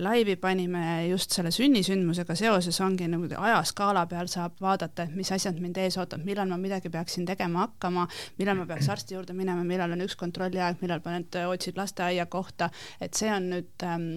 laivi 0.00 0.36
panime 0.40 0.84
just 1.08 1.34
selle 1.36 1.50
sünnisündmusega 1.54 2.36
seoses, 2.38 2.80
ongi 2.84 3.08
nagu 3.10 3.28
ajaskaala 3.38 4.06
peal 4.10 4.30
saab 4.30 4.56
vaadata, 4.62 5.06
et 5.06 5.14
mis 5.18 5.30
asjad 5.34 5.60
mind 5.62 5.78
ees 5.82 5.98
ootab, 6.00 6.24
millal 6.26 6.48
ma 6.50 6.58
midagi 6.60 6.90
peaksin 6.92 7.26
tegema 7.28 7.66
hakkama, 7.66 8.06
millal 8.38 8.58
ma 8.60 8.66
peaks 8.70 8.88
arsti 8.94 9.18
juurde 9.18 9.36
minema, 9.36 9.64
millal 9.66 9.94
on 9.94 10.04
üks 10.06 10.16
kontrolliaeg, 10.20 10.80
millal 10.82 11.04
paned, 11.04 11.38
otsid 11.50 11.78
lasteaia 11.78 12.26
kohta, 12.30 12.70
et 13.00 13.14
see 13.14 13.30
on 13.32 13.50
nüüd 13.54 13.86
ähm, 13.86 14.08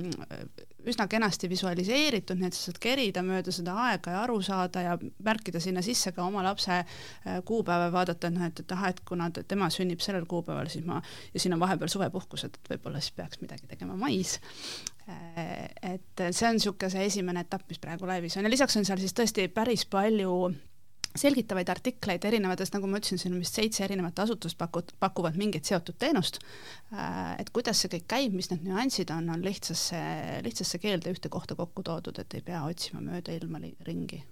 üsna 0.88 1.07
kenasti 1.12 1.50
visualiseeritud, 1.51 2.39
nii 2.39 2.50
et 2.50 2.57
sa 2.57 2.69
saad 2.69 2.79
kerida 2.81 3.24
mööda 3.25 3.53
seda 3.53 3.75
aega 3.88 4.13
ja 4.13 4.24
aru 4.24 4.38
saada 4.46 4.84
ja 4.86 4.98
märkida 5.24 5.60
sinna 5.63 5.84
sisse 5.86 6.13
ka 6.15 6.25
oma 6.25 6.43
lapse 6.46 6.74
äh, 6.79 7.39
kuupäeva, 7.46 7.89
vaadata, 7.93 8.29
et 8.31 8.38
noh, 8.38 8.46
et, 8.48 8.62
et 8.63 8.75
ahah, 8.75 8.93
et 8.93 9.01
kuna 9.07 9.29
tema 9.39 9.69
sünnib 9.74 10.03
sellel 10.03 10.27
kuupäeval, 10.29 10.72
siis 10.72 10.86
ma, 10.88 11.01
ja 11.34 11.43
siin 11.43 11.57
on 11.57 11.63
vahepeal 11.63 11.91
suvepuhkused, 11.91 12.60
et 12.60 12.72
võib-olla 12.75 13.03
siis 13.03 13.17
peaks 13.17 13.43
midagi 13.43 13.67
tegema 13.67 13.98
mais. 14.00 14.38
Äh, 15.07 15.67
et 15.93 16.25
see 16.35 16.47
on 16.49 16.57
niisugune 16.57 16.91
see 16.91 17.05
esimene 17.07 17.45
etapp, 17.45 17.63
mis 17.71 17.79
praegu 17.79 18.09
laivis 18.09 18.35
on 18.35 18.47
ja 18.47 18.51
lisaks 18.51 18.75
on 18.75 18.87
seal 18.87 18.99
siis 18.99 19.15
tõesti 19.15 19.45
päris 19.53 19.85
palju 19.87 20.33
selgitavaid 21.17 21.69
artikleid 21.71 22.25
erinevatest, 22.27 22.75
nagu 22.75 22.89
ma 22.89 22.99
ütlesin, 22.99 23.19
siin 23.21 23.35
on 23.35 23.41
vist 23.41 23.57
seitse 23.57 23.85
erinevat 23.85 24.19
asutust 24.21 24.57
pakud, 24.59 24.91
pakuvad 25.01 25.37
mingit 25.39 25.67
seotud 25.69 25.97
teenust, 25.99 26.39
äh, 26.91 27.37
et 27.41 27.51
kuidas 27.55 27.81
see 27.81 27.91
kõik 27.95 28.07
käib, 28.11 28.35
mis 28.37 28.51
need 28.51 28.67
nüansid 28.67 29.13
on, 29.15 29.29
on 29.33 29.45
lihtsasse, 29.45 30.01
lihtsasse 30.45 30.81
keelde 30.83 31.15
ühte 31.15 31.31
kohta 31.33 31.57
kokku 31.57 31.85
toodud, 31.87 32.19
et 32.21 32.37
ei 32.37 32.43
pea 32.45 32.65
otsima 32.67 33.01
mööda 33.03 33.35
ilma 33.35 33.63
ringi. 33.87 34.23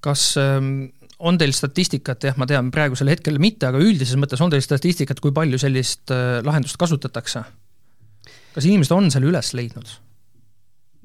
kas 0.00 0.36
ähm, 0.38 0.88
on 1.18 1.38
teil 1.38 1.52
statistikat, 1.56 2.30
jah, 2.30 2.36
ma 2.38 2.46
tean, 2.46 2.70
praegusel 2.70 3.10
hetkel 3.10 3.42
mitte, 3.42 3.66
aga 3.66 3.82
üldises 3.82 4.16
mõttes 4.16 4.40
on 4.40 4.54
teil 4.54 4.62
statistikat, 4.62 5.20
kui 5.20 5.34
palju 5.34 5.58
sellist 5.58 6.14
äh, 6.14 6.38
lahendust 6.46 6.78
kasutatakse? 6.78 7.42
Kas 8.56 8.68
inimesed 8.68 8.96
on 8.96 9.12
selle 9.12 9.28
üles 9.30 9.52
leidnud? 9.56 9.96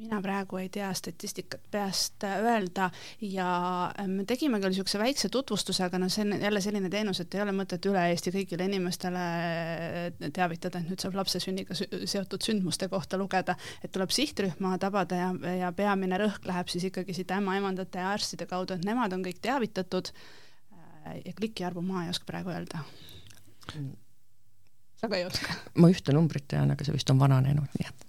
mina 0.01 0.17
praegu 0.23 0.57
ei 0.57 0.69
tea 0.73 0.89
statistikat 0.97 1.61
peast 1.71 2.23
äh, 2.25 2.39
öelda 2.41 2.89
ja 3.21 3.47
äh, 3.91 4.07
me 4.09 4.25
tegime 4.25 4.59
küll 4.61 4.73
niisuguse 4.73 4.99
väikse 5.01 5.29
tutvustuse, 5.33 5.83
aga 5.85 5.99
noh, 6.01 6.09
see 6.11 6.25
on 6.25 6.33
jälle 6.41 6.61
selline 6.63 6.89
teenus, 6.89 7.21
et 7.21 7.35
ei 7.37 7.43
ole 7.43 7.53
mõtet 7.55 7.85
üle 7.89 8.03
Eesti 8.09 8.33
kõigile 8.33 8.67
inimestele 8.69 9.25
äh, 9.29 10.29
teavitada, 10.33 10.81
et 10.81 10.91
nüüd 10.91 11.03
saab 11.03 11.17
lapse 11.19 11.41
sünniga 11.43 11.77
seotud 11.77 12.41
sündmuste 12.45 12.89
kohta 12.91 13.19
lugeda, 13.21 13.55
et 13.83 13.93
tuleb 13.93 14.13
sihtrühma 14.15 14.75
tabada 14.81 15.21
ja, 15.21 15.31
ja 15.61 15.73
peamine 15.75 16.19
rõhk 16.21 16.49
läheb 16.49 16.71
siis 16.73 16.89
ikkagi 16.89 17.15
siit 17.17 17.33
ämmaemandate 17.37 18.01
ja 18.01 18.13
arstide 18.15 18.49
kaudu, 18.49 18.77
et 18.77 18.87
nemad 18.87 19.13
on 19.13 19.25
kõik 19.27 19.41
teavitatud 19.43 20.13
ja 21.25 21.33
klikiarvu 21.37 21.81
ma 21.85 22.05
ei 22.05 22.13
oska 22.13 22.27
praegu 22.29 22.53
öelda. 22.53 22.81
Sa 25.01 25.09
ka 25.09 25.17
ei 25.17 25.25
oska? 25.25 25.57
ma 25.81 25.91
ühte 25.91 26.15
numbrit 26.15 26.47
tean, 26.47 26.71
aga 26.73 26.87
see 26.87 26.95
vist 26.95 27.09
on 27.13 27.19
vananenud, 27.21 27.79
nii 27.79 27.89
et 27.89 28.07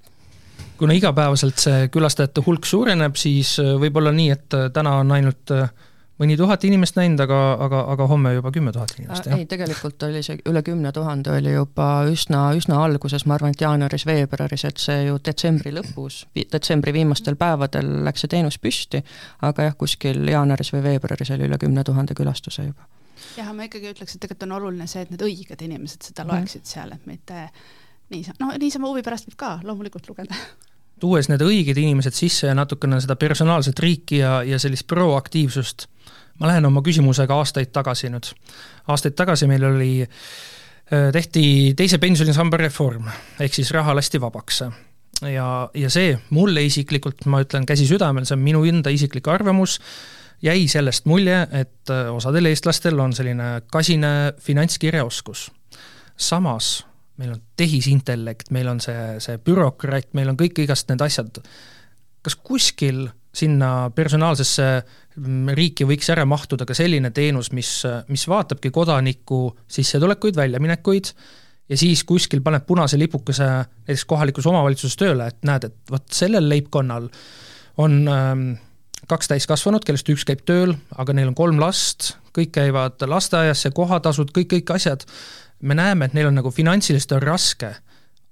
kuna 0.82 0.96
igapäevaselt 0.98 1.62
see 1.62 1.86
külastajate 1.94 2.42
hulk 2.46 2.66
suureneb, 2.66 3.16
siis 3.20 3.56
äh, 3.62 3.74
võib 3.80 3.98
olla 4.00 4.12
nii, 4.14 4.30
et 4.34 4.58
äh, 4.58 4.68
täna 4.74 4.96
on 5.02 5.12
ainult 5.14 5.52
äh, 5.54 5.70
mõni 6.22 6.36
tuhat 6.38 6.64
inimest 6.66 6.96
näinud, 6.98 7.20
aga, 7.24 7.38
aga, 7.66 7.82
aga 7.94 8.06
homme 8.10 8.32
juba 8.34 8.52
kümme 8.54 8.72
tuhat 8.74 8.94
inimest, 8.98 9.28
jah? 9.28 9.38
ei, 9.38 9.46
tegelikult 9.50 10.02
oli 10.08 10.22
see 10.26 10.40
üle 10.50 10.62
kümne 10.66 10.92
tuhande 10.94 11.34
oli 11.34 11.54
juba 11.54 11.88
üsna, 12.10 12.44
üsna 12.58 12.80
alguses, 12.84 13.26
ma 13.26 13.36
arvan, 13.38 13.54
et 13.54 13.62
jaanuaris-veebruaris, 13.64 14.66
et 14.68 14.82
see 14.82 15.06
ju 15.08 15.20
detsembri 15.24 15.74
lõpus, 15.74 16.22
detsembri 16.38 16.94
viimastel 16.98 17.38
päevadel 17.40 17.92
läks 18.08 18.26
see 18.26 18.34
teenus 18.34 18.58
püsti, 18.62 19.02
aga 19.48 19.70
jah, 19.70 19.78
kuskil 19.78 20.26
jaanuaris 20.34 20.74
või 20.74 20.84
veebruaris 20.90 21.34
oli 21.36 21.48
üle 21.50 21.60
kümne 21.62 21.86
tuhande 21.86 22.18
külastuse 22.18 22.68
juba. 22.70 22.90
Jah, 23.36 23.52
ma 23.56 23.68
ikkagi 23.68 23.92
ütleks, 23.92 24.16
et 24.16 24.24
tegelikult 24.24 24.48
on 24.48 24.58
oluline 24.58 24.88
see, 24.90 25.04
et 25.04 25.14
need 25.14 25.24
õiged 25.26 25.64
inimesed 25.68 26.10
seda 26.10 26.26
mhm. 26.26 26.34
loeksid 26.34 26.68
seal, 26.68 26.92
et 26.96 27.08
mitte 27.10 27.46
niisama, 28.12 28.38
no 28.44 28.60
niisama 28.60 28.92
huvi 28.92 29.04
pärast 29.06 29.30
võib 29.30 29.40
ka 29.40 29.56
loomulikult 29.64 30.10
lugeda 30.10 30.36
tuues 31.02 31.28
need 31.30 31.42
õiged 31.42 31.78
inimesed 31.82 32.14
sisse 32.14 32.46
ja 32.46 32.54
natukene 32.56 33.00
seda 33.02 33.16
personaalset 33.18 33.80
riiki 33.82 34.20
ja, 34.20 34.36
ja 34.46 34.58
sellist 34.62 34.86
proaktiivsust, 34.90 35.88
ma 36.38 36.52
lähen 36.52 36.68
oma 36.68 36.82
küsimusega 36.84 37.38
aastaid 37.42 37.72
tagasi 37.74 38.12
nüüd. 38.12 38.30
aastaid 38.92 39.16
tagasi 39.18 39.48
meil 39.50 39.66
oli, 39.66 39.92
tehti 41.12 41.44
teise 41.78 41.98
pensionisamba 42.02 42.60
reform, 42.60 43.10
ehk 43.40 43.54
siis 43.58 43.72
raha 43.74 43.96
lasti 43.98 44.20
vabaks. 44.22 44.62
ja, 45.32 45.48
ja 45.74 45.90
see 45.90 46.16
mulle 46.30 46.64
isiklikult, 46.68 47.26
ma 47.26 47.42
ütlen 47.42 47.66
käsi 47.66 47.86
südamel, 47.88 48.26
see 48.28 48.38
on 48.38 48.44
minu 48.44 48.64
enda 48.68 48.90
isiklik 48.90 49.28
arvamus, 49.28 49.80
jäi 50.42 50.68
sellest 50.68 51.06
mulje, 51.10 51.42
et 51.52 51.90
äh, 51.90 52.08
osadel 52.14 52.50
eestlastel 52.50 52.98
on 53.00 53.12
selline 53.12 53.62
kasine 53.72 54.32
finantskirjaoskus. 54.38 55.50
samas 56.16 56.86
meil 57.16 57.34
on 57.34 57.42
tehisintellekt, 57.56 58.50
meil 58.50 58.68
on 58.68 58.80
see, 58.80 59.18
see 59.22 59.38
bürokraat, 59.44 60.12
meil 60.16 60.32
on 60.32 60.38
kõik 60.38 60.62
igast 60.64 60.88
need 60.90 61.02
asjad, 61.04 61.42
kas 62.24 62.36
kuskil 62.40 63.04
sinna 63.32 63.90
personaalsesse 63.94 64.66
mm, 65.16 65.52
riiki 65.56 65.86
võiks 65.88 66.10
ära 66.12 66.24
mahtuda 66.28 66.66
ka 66.68 66.76
selline 66.76 67.12
teenus, 67.14 67.52
mis, 67.56 67.70
mis 68.12 68.26
vaatabki 68.28 68.72
kodaniku 68.74 69.44
sissetulekuid, 69.70 70.36
väljaminekuid, 70.36 71.12
ja 71.72 71.78
siis 71.80 72.04
kuskil 72.08 72.42
paneb 72.44 72.66
punase 72.68 72.98
lipukese 73.00 73.48
näiteks 73.48 74.04
kohalikus 74.08 74.48
omavalitsuses 74.50 74.98
tööle, 75.00 75.30
et 75.32 75.40
näed, 75.48 75.70
et 75.70 75.94
vot 75.94 76.04
sellel 76.12 76.48
leibkonnal 76.50 77.08
on 77.80 77.96
ähm, 78.12 78.46
kaks 79.08 79.28
täiskasvanut, 79.28 79.84
kellest 79.84 80.08
üks 80.08 80.24
käib 80.28 80.44
tööl, 80.46 80.74
aga 80.96 81.14
neil 81.16 81.32
on 81.32 81.38
kolm 81.38 81.60
last, 81.60 82.16
kõik 82.36 82.52
käivad 82.54 83.02
lasteaias, 83.06 83.62
see 83.64 83.74
kohatasud, 83.74 84.30
kõik, 84.34 84.50
kõik 84.54 84.74
asjad 84.76 85.06
me 85.62 85.74
näeme, 85.78 86.06
et 86.06 86.14
neil 86.14 86.30
on 86.30 86.38
nagu 86.38 86.50
finantsiliselt 86.50 87.16
on 87.18 87.24
raske, 87.24 87.72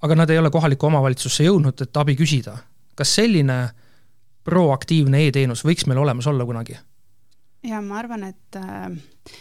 aga 0.03 0.17
nad 0.17 0.31
ei 0.31 0.39
ole 0.39 0.51
kohalikku 0.51 0.89
omavalitsusse 0.89 1.47
jõudnud, 1.47 1.83
et 1.83 1.97
abi 1.97 2.17
küsida. 2.19 2.59
kas 2.95 3.15
selline 3.17 3.71
proaktiivne 4.45 5.23
e-teenus 5.27 5.63
võiks 5.65 5.87
meil 5.87 5.99
olemas 5.99 6.27
olla 6.27 6.45
kunagi? 6.45 6.77
Ja 7.67 7.81
ma 7.85 7.99
arvan, 8.01 8.25
et 8.25 8.57
äh, 8.57 8.89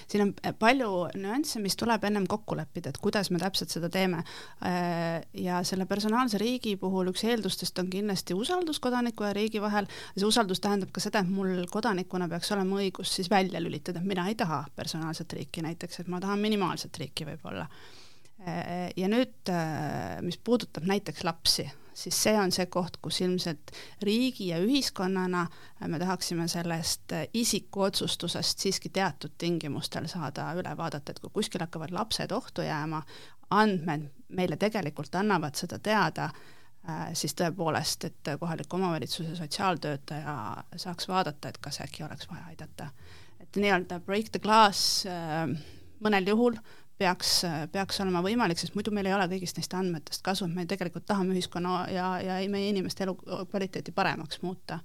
siin 0.10 0.24
on 0.26 0.32
palju 0.60 0.90
nüansse, 1.20 1.62
mis 1.64 1.78
tuleb 1.80 2.04
ennem 2.08 2.26
kokku 2.30 2.58
leppida, 2.60 2.92
et 2.92 3.00
kuidas 3.02 3.32
me 3.32 3.40
täpselt 3.42 3.72
seda 3.72 3.90
teeme 3.94 4.22
äh,. 4.66 5.22
ja 5.34 5.62
selle 5.68 5.88
personaalse 5.90 6.40
riigi 6.42 6.76
puhul 6.80 7.12
üks 7.14 7.24
eeldustest 7.28 7.80
on 7.80 7.90
kindlasti 7.92 8.36
usaldus 8.36 8.82
kodaniku 8.84 9.28
ja 9.28 9.34
riigi 9.36 9.62
vahel. 9.64 9.88
see 10.18 10.28
usaldus 10.28 10.60
tähendab 10.64 10.92
ka 10.96 11.04
seda, 11.04 11.24
et 11.24 11.32
mul 11.32 11.64
kodanikuna 11.72 12.28
peaks 12.32 12.52
olema 12.56 12.82
õigus 12.84 13.16
siis 13.20 13.32
välja 13.32 13.62
lülitada, 13.64 14.04
mina 14.04 14.28
ei 14.28 14.36
taha 14.40 14.66
personaalset 14.76 15.40
riiki 15.40 15.64
näiteks, 15.66 16.04
et 16.04 16.12
ma 16.12 16.20
tahan 16.20 16.44
minimaalset 16.44 17.04
riiki 17.04 17.28
võib-olla 17.32 17.70
äh,. 18.44 18.90
ja 18.98 19.12
nüüd, 19.12 19.38
äh, 19.54 20.20
mis 20.26 20.42
puudutab 20.44 20.88
näiteks 20.90 21.24
lapsi 21.24 21.70
siis 22.00 22.24
see 22.24 22.36
on 22.40 22.52
see 22.56 22.66
koht, 22.72 22.98
kus 23.04 23.22
ilmselt 23.22 23.74
riigi 24.06 24.50
ja 24.52 24.60
ühiskonnana 24.64 25.46
me 25.88 26.00
tahaksime 26.00 26.48
sellest 26.48 27.16
isiku 27.34 27.88
otsustusest 27.90 28.60
siiski 28.60 28.90
teatud 28.90 29.36
tingimustel 29.38 30.08
saada 30.08 30.52
üle 30.60 30.76
vaadata, 30.78 31.12
et 31.12 31.20
kui 31.20 31.34
kuskil 31.42 31.64
hakkavad 31.66 31.92
lapsed 31.96 32.32
ohtu 32.36 32.66
jääma, 32.66 33.04
andmed 33.50 34.10
meile 34.38 34.58
tegelikult 34.62 35.16
annavad 35.16 35.58
seda 35.58 35.80
teada, 35.84 36.30
äh, 36.90 37.08
siis 37.18 37.34
tõepoolest, 37.38 38.06
et 38.10 38.34
kohaliku 38.40 38.78
omavalitsuse 38.78 39.36
sotsiaaltöötaja 39.36 40.36
saaks 40.76 41.08
vaadata, 41.08 41.50
et 41.50 41.58
kas 41.58 41.82
äkki 41.82 42.06
oleks 42.06 42.30
vaja 42.30 42.46
aidata. 42.54 42.90
et 43.40 43.56
nii-öelda 43.56 44.00
break 44.00 44.30
the 44.32 44.40
glass 44.40 45.06
äh, 45.08 45.48
mõnel 46.04 46.28
juhul 46.28 46.58
peaks, 47.00 47.34
peaks 47.72 48.02
olema 48.04 48.22
võimalik, 48.26 48.60
sest 48.60 48.76
muidu 48.76 48.92
meil 48.96 49.08
ei 49.08 49.16
ole 49.16 49.28
kõigist 49.32 49.60
neist 49.60 49.74
andmetest 49.78 50.24
kasu, 50.26 50.48
et 50.48 50.56
me 50.56 50.66
tegelikult 50.70 51.08
tahame 51.08 51.36
ühiskonna 51.36 51.84
ja, 51.94 52.10
ja 52.24 52.40
meie 52.52 52.72
inimeste 52.74 53.06
elukvaliteeti 53.08 53.96
paremaks 53.96 54.42
muuta. 54.44 54.82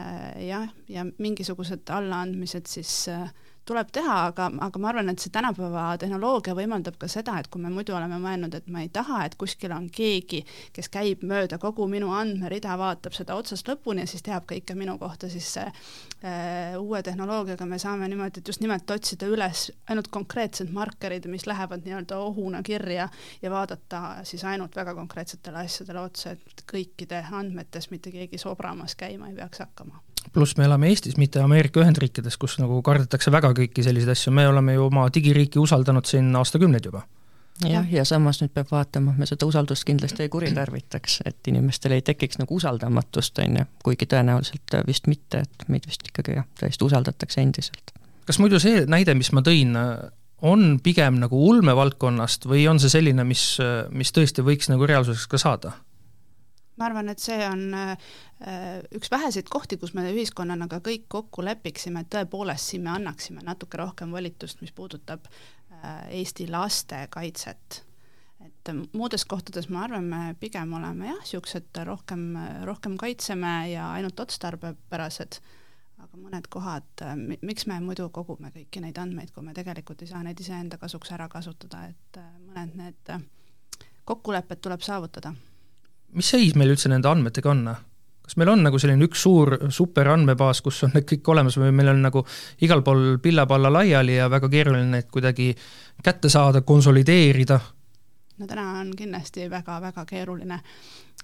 Äh, 0.00 0.46
jah, 0.48 0.70
ja 0.90 1.04
mingisugused 1.22 1.90
allaandmised 1.94 2.66
siis 2.66 3.04
äh, 3.12 3.28
tuleb 3.68 3.90
teha, 3.94 4.16
aga, 4.28 4.48
aga 4.66 4.80
ma 4.80 4.90
arvan, 4.90 5.08
et 5.12 5.22
see 5.22 5.32
tänapäeva 5.32 5.86
tehnoloogia 6.00 6.54
võimaldab 6.56 6.98
ka 7.00 7.08
seda, 7.10 7.36
et 7.40 7.48
kui 7.52 7.62
me 7.62 7.72
muidu 7.72 7.94
oleme 7.96 8.18
mõelnud, 8.22 8.54
et 8.58 8.68
ma 8.72 8.84
ei 8.84 8.90
taha, 8.92 9.22
et 9.24 9.36
kuskil 9.40 9.72
on 9.76 9.88
keegi, 9.92 10.42
kes 10.76 10.90
käib 10.92 11.24
mööda 11.26 11.58
kogu 11.62 11.86
minu 11.90 12.12
andmerida, 12.16 12.76
vaatab 12.80 13.16
seda 13.16 13.36
otsast 13.40 13.68
lõpuni 13.70 14.04
ja 14.04 14.10
siis 14.10 14.24
teab 14.26 14.46
kõike 14.50 14.76
minu 14.78 14.96
kohta, 15.00 15.30
siis 15.32 15.48
äh, 15.62 15.72
uue 16.80 17.02
tehnoloogiaga 17.06 17.66
me 17.68 17.80
saame 17.82 18.08
niimoodi, 18.12 18.42
et 18.42 18.52
just 18.52 18.64
nimelt 18.64 18.90
otsida 18.90 19.28
üles 19.30 19.70
ainult 19.88 20.10
konkreetsed 20.14 20.72
markerid, 20.74 21.28
mis 21.32 21.48
lähevad 21.48 21.86
nii-öelda 21.86 22.20
ohuna 22.20 22.62
kirja 22.66 23.08
ja 23.42 23.52
vaadata 23.52 24.04
siis 24.28 24.44
ainult 24.44 24.76
väga 24.76 24.94
konkreetsetele 24.94 25.64
asjadele 25.64 26.04
otsa, 26.04 26.36
et 26.36 26.66
kõikide 26.70 27.24
andmetes 27.32 27.90
mitte 27.90 28.12
keegi 28.14 28.40
sobramas 28.40 28.96
käima 28.98 29.30
ei 29.30 29.38
peaks 29.40 29.64
hakkama 29.64 30.02
pluss 30.32 30.56
me 30.56 30.64
elame 30.68 30.88
Eestis, 30.92 31.18
mitte 31.20 31.42
Ameerika 31.42 31.82
Ühendriikides, 31.82 32.38
kus 32.40 32.56
nagu 32.62 32.80
kardetakse 32.86 33.32
väga 33.34 33.52
kõiki 33.56 33.84
selliseid 33.84 34.14
asju, 34.14 34.32
me 34.32 34.46
oleme 34.48 34.78
ju 34.78 34.88
oma 34.88 35.08
digiriiki 35.14 35.60
usaldanud 35.62 36.08
siin 36.08 36.32
aastakümneid 36.40 36.90
juba 36.90 37.04
jah, 37.62 37.86
ja 37.92 38.04
samas 38.08 38.40
nüüd 38.42 38.52
peab 38.54 38.72
vaatama, 38.72 39.14
et 39.14 39.22
me 39.22 39.28
seda 39.28 39.46
usaldust 39.46 39.86
kindlasti 39.86 40.26
ei 40.26 40.32
kuritarvitaks, 40.32 41.20
et 41.28 41.50
inimestel 41.50 41.94
ei 41.96 42.02
tekiks 42.02 42.40
nagu 42.40 42.56
usaldamatust, 42.58 43.38
on 43.44 43.60
ju, 43.60 43.68
kuigi 43.86 44.08
tõenäoliselt 44.10 44.78
vist 44.88 45.08
mitte, 45.10 45.44
et 45.46 45.68
meid 45.70 45.86
vist 45.88 46.06
ikkagi 46.08 46.38
jah, 46.38 46.48
tõesti 46.60 46.88
usaldatakse 46.88 47.42
endiselt. 47.44 47.94
kas 48.26 48.40
muidu 48.40 48.58
see 48.62 48.84
näide, 48.90 49.14
mis 49.14 49.30
ma 49.36 49.44
tõin, 49.44 49.76
on 50.44 50.78
pigem 50.82 51.20
nagu 51.22 51.38
ulmevaldkonnast 51.48 52.48
või 52.50 52.66
on 52.68 52.80
see 52.82 52.92
selline, 52.92 53.24
mis, 53.28 53.54
mis 53.94 54.12
tõesti 54.12 54.44
võiks 54.44 54.70
nagu 54.72 54.86
reaalsuseks 54.86 55.30
ka 55.30 55.40
saada? 55.40 55.76
Ma 56.76 56.88
arvan, 56.88 57.08
et 57.12 57.22
see 57.22 57.38
on 57.46 57.64
äh, 57.76 57.94
üks 58.94 59.10
väheseid 59.12 59.48
kohti, 59.52 59.78
kus 59.80 59.94
me 59.94 60.06
ühiskonnana 60.10 60.68
ka 60.70 60.80
kõik 60.84 61.06
kokku 61.12 61.44
lepiksime, 61.46 62.02
et 62.02 62.12
tõepoolest 62.14 62.72
siin 62.72 62.84
me 62.86 62.94
annaksime 62.94 63.44
natuke 63.46 63.78
rohkem 63.80 64.14
volitust, 64.14 64.62
mis 64.64 64.74
puudutab 64.74 65.28
äh, 65.30 66.06
Eesti 66.20 66.48
laste 66.50 67.04
kaitset. 67.14 67.84
et 68.44 68.70
muudes 68.92 69.24
kohtades 69.24 69.70
ma 69.72 69.84
arvan, 69.86 70.04
me 70.04 70.34
pigem 70.40 70.72
oleme 70.76 71.06
jah, 71.08 71.20
niisugused 71.22 71.78
rohkem, 71.86 72.34
rohkem 72.68 72.98
kaitseme 73.00 73.52
ja 73.70 73.86
ainult 73.94 74.20
otstarbepärased, 74.20 75.38
aga 76.02 76.18
mõned 76.18 76.50
kohad, 76.50 76.90
äh, 77.06 77.14
miks 77.40 77.68
me 77.70 77.78
muidu 77.84 78.10
kogume 78.10 78.50
kõiki 78.56 78.82
neid 78.82 78.98
andmeid, 78.98 79.30
kui 79.32 79.46
me 79.46 79.54
tegelikult 79.56 80.02
ei 80.02 80.10
saa 80.10 80.26
neid 80.26 80.42
iseenda 80.42 80.80
kasuks 80.82 81.14
ära 81.14 81.30
kasutada, 81.30 81.86
et 81.94 82.22
mõned 82.50 82.76
need 82.82 83.16
kokkulepped 84.04 84.60
tuleb 84.60 84.82
saavutada 84.84 85.32
mis 86.14 86.30
seis 86.30 86.54
meil 86.58 86.74
üldse 86.74 86.90
nende 86.92 87.10
andmetega 87.10 87.50
on? 87.50 87.66
kas 88.24 88.38
meil 88.40 88.54
on 88.54 88.62
nagu 88.64 88.78
selline 88.80 89.04
üks 89.04 89.20
suur 89.26 89.52
superandmebaas, 89.74 90.62
kus 90.64 90.80
on 90.86 90.94
need 90.94 91.04
kõik 91.10 91.28
olemas 91.34 91.58
või 91.60 91.74
meil 91.76 91.92
on 91.92 92.00
nagu 92.06 92.22
igal 92.64 92.80
pool 92.86 93.18
pilla-palla 93.20 93.72
laiali 93.72 94.16
ja 94.16 94.30
väga 94.32 94.48
keeruline 94.48 94.88
neid 94.94 95.10
kuidagi 95.12 95.50
kätte 96.04 96.30
saada, 96.32 96.64
konsolideerida? 96.64 97.60
No 98.38 98.46
täna 98.46 98.68
on 98.80 98.92
kindlasti 98.96 99.50
väga-väga 99.50 100.04
keeruline 100.10 100.60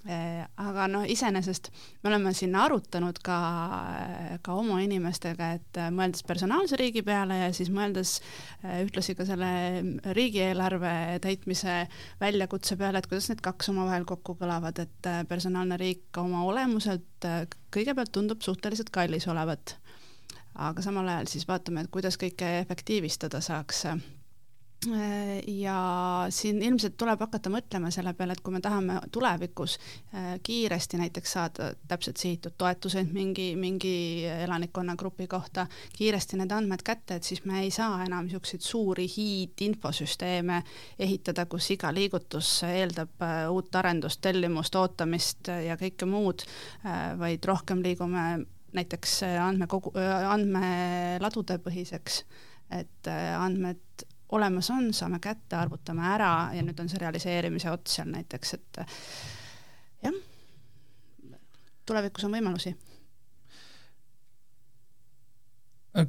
Äh, 0.09 0.47
aga 0.57 0.87
noh, 0.89 1.03
iseenesest 1.05 1.67
me 2.01 2.09
oleme 2.09 2.31
siin 2.33 2.55
arutanud 2.57 3.19
ka, 3.21 3.35
ka 4.41 4.53
oma 4.57 4.79
inimestega, 4.81 5.49
et 5.59 5.77
äh, 5.77 5.91
mõeldes 5.93 6.23
personaalse 6.25 6.79
riigi 6.79 7.03
peale 7.05 7.37
ja 7.37 7.51
siis 7.53 7.69
mõeldes 7.69 8.15
äh, 8.17 8.79
ühtlasi 8.81 9.13
ka 9.19 9.27
selle 9.29 9.51
riigieelarve 10.17 11.19
täitmise 11.21 11.75
väljakutse 12.21 12.79
peale, 12.81 12.97
et 12.97 13.09
kuidas 13.11 13.29
need 13.29 13.43
kaks 13.45 13.69
omavahel 13.75 14.07
kokku 14.09 14.33
kõlavad, 14.39 14.81
et 14.81 15.11
personaalne 15.29 15.77
riik 15.77 16.17
oma 16.17 16.47
olemuselt 16.49 17.27
kõigepealt 17.69 18.09
tundub 18.15 18.41
suhteliselt 18.41 18.89
kallis 18.89 19.29
olevat. 19.29 19.75
aga 20.55 20.81
samal 20.81 21.13
ajal 21.13 21.29
siis 21.29 21.45
vaatame, 21.47 21.85
et 21.85 21.93
kuidas 21.93 22.17
kõike 22.17 22.55
efektiivistada 22.63 23.41
saaks 23.41 23.85
ja 25.47 25.75
siin 26.29 26.61
ilmselt 26.61 26.95
tuleb 26.97 27.19
hakata 27.21 27.51
mõtlema 27.53 27.91
selle 27.93 28.15
peale, 28.17 28.33
et 28.33 28.41
kui 28.41 28.53
me 28.55 28.61
tahame 28.65 28.97
tulevikus 29.13 29.75
äh, 29.77 30.31
kiiresti 30.43 30.97
näiteks 30.97 31.33
saada 31.37 31.67
täpselt 31.87 32.17
sihitud 32.17 32.55
toetuseid 32.57 33.11
mingi, 33.13 33.51
mingi 33.55 34.25
elanikkonnagrupi 34.25 35.27
kohta, 35.29 35.67
kiiresti 35.97 36.39
need 36.41 36.53
andmed 36.55 36.81
kätte, 36.85 37.19
et 37.19 37.29
siis 37.29 37.43
me 37.45 37.61
ei 37.61 37.69
saa 37.71 37.99
enam 38.07 38.25
niisuguseid 38.25 38.65
suuri 38.65 39.05
hiidinfosüsteeme 39.15 40.63
ehitada, 40.99 41.45
kus 41.45 41.69
iga 41.75 41.93
liigutus 41.93 42.49
eeldab 42.65 43.21
äh, 43.21 43.43
uut 43.53 43.75
arendust, 43.77 44.21
tellimust, 44.25 44.75
ootamist 44.81 45.51
ja 45.67 45.77
kõike 45.77 46.09
muud, 46.09 46.41
äh, 46.87 47.11
vaid 47.21 47.45
rohkem 47.45 47.85
liigume 47.85 48.25
näiteks 48.73 49.19
andmekogu, 49.43 49.91
andmeladude 50.31 51.57
põhiseks, 51.59 52.21
et 52.71 53.09
andmed 53.11 54.05
olemas 54.31 54.69
on, 54.69 54.93
saame 54.93 55.19
kätte, 55.19 55.57
arvutame 55.59 56.05
ära 56.13 56.31
ja 56.55 56.63
nüüd 56.63 56.79
on 56.79 56.89
see 56.89 57.01
realiseerimise 57.01 57.71
ots 57.71 57.97
seal 57.97 58.11
näiteks, 58.11 58.53
et 58.57 58.79
jah, 60.05 60.15
tulevikus 61.85 62.27
on 62.27 62.37
võimalusi. 62.37 62.75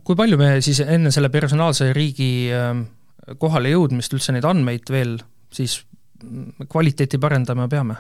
kui 0.07 0.15
palju 0.15 0.37
me 0.39 0.61
siis 0.63 0.79
enne 0.85 1.11
selle 1.11 1.27
personaalse 1.35 1.89
riigi 1.93 2.53
ähm, 2.55 2.85
kohale 3.43 3.73
jõudmist 3.73 4.15
üldse 4.15 4.31
neid 4.31 4.47
andmeid 4.47 4.87
veel 4.95 5.17
siis 5.51 5.81
kvaliteeti 6.71 7.19
parendama 7.19 7.67
peame? 7.69 7.97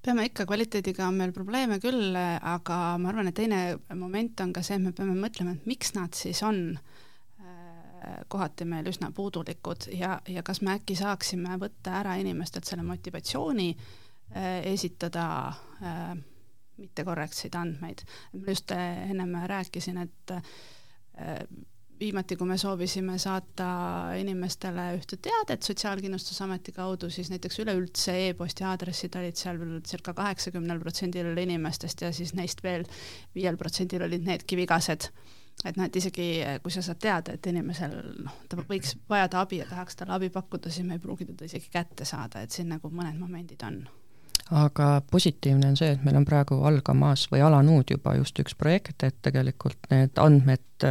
peame 0.00 0.24
ikka, 0.30 0.46
kvaliteediga 0.48 1.04
on 1.10 1.18
meil 1.20 1.34
probleeme 1.36 1.76
küll, 1.82 2.16
aga 2.16 2.78
ma 2.96 3.10
arvan, 3.10 3.28
et 3.28 3.36
teine 3.36 3.58
moment 3.98 4.40
on 4.40 4.54
ka 4.56 4.62
see, 4.64 4.78
et 4.78 4.86
me 4.86 4.94
peame 4.96 5.18
mõtlema, 5.18 5.52
et 5.52 5.68
miks 5.68 5.92
nad 5.98 6.16
siis 6.16 6.40
on 6.46 6.62
äh, 6.78 7.07
kohati 8.28 8.64
meil 8.68 8.88
üsna 8.90 9.10
puudulikud 9.14 9.88
ja, 9.94 10.18
ja 10.28 10.42
kas 10.46 10.60
me 10.62 10.76
äkki 10.78 10.96
saaksime 10.98 11.58
võtta 11.60 11.98
ära 12.00 12.16
inimestelt 12.20 12.68
selle 12.68 12.84
motivatsiooni 12.86 13.68
äh, 13.74 14.60
esitada 14.72 15.24
äh, 15.82 16.12
mittekorrektseid 16.78 17.58
andmeid. 17.58 18.04
ma 18.32 18.52
just 18.52 18.70
äh, 18.72 19.10
ennem 19.10 19.34
rääkisin, 19.50 19.98
et 19.98 20.38
viimati, 21.98 22.36
kui 22.38 22.46
me 22.46 22.54
soovisime 22.58 23.16
saata 23.18 23.68
inimestele 24.20 24.84
ühte 24.94 25.16
teadet 25.22 25.66
Sotsiaalkindlustusameti 25.66 26.72
kaudu, 26.76 27.10
siis 27.10 27.30
näiteks 27.32 27.58
üleüldse 27.64 28.14
e-posti 28.28 28.66
aadressid 28.68 29.18
olid 29.18 29.40
seal 29.40 29.58
circa 29.86 30.14
kaheksakümnel 30.14 30.78
protsendil 30.78 31.32
inimestest 31.42 32.06
ja 32.06 32.12
siis 32.14 32.36
neist 32.38 32.62
veel 32.62 32.86
viiel 33.34 33.58
protsendil 33.58 34.06
olid 34.06 34.26
needki 34.28 34.60
vigased 34.60 35.10
et 35.64 35.76
noh, 35.76 35.84
et 35.88 35.96
isegi 35.96 36.28
kui 36.62 36.72
sa 36.72 36.82
saad 36.82 37.00
teada, 37.02 37.34
et 37.34 37.46
inimesel 37.50 37.94
noh, 38.24 38.34
ta 38.48 38.58
võiks 38.68 38.96
vajada 39.10 39.42
abi 39.42 39.62
ja 39.62 39.66
tahaks 39.66 39.98
talle 39.98 40.14
abi 40.14 40.30
pakkuda, 40.30 40.70
siis 40.70 40.86
me 40.86 40.98
ei 40.98 41.02
pruugi 41.02 41.26
teda 41.26 41.48
isegi 41.48 41.70
kätte 41.72 42.06
saada, 42.08 42.42
et 42.42 42.54
siin 42.54 42.70
nagu 42.70 42.90
mõned 42.90 43.18
momendid 43.18 43.62
on. 43.66 43.82
aga 44.50 45.02
positiivne 45.10 45.68
on 45.68 45.76
see, 45.76 45.90
et 45.92 46.04
meil 46.04 46.16
on 46.16 46.24
praegu 46.24 46.62
algamas 46.64 47.26
või 47.32 47.42
alanud 47.44 47.90
juba 47.90 48.14
just 48.16 48.38
üks 48.38 48.54
projekt, 48.56 49.02
et 49.02 49.18
tegelikult 49.22 49.90
need 49.90 50.16
andmed 50.18 50.84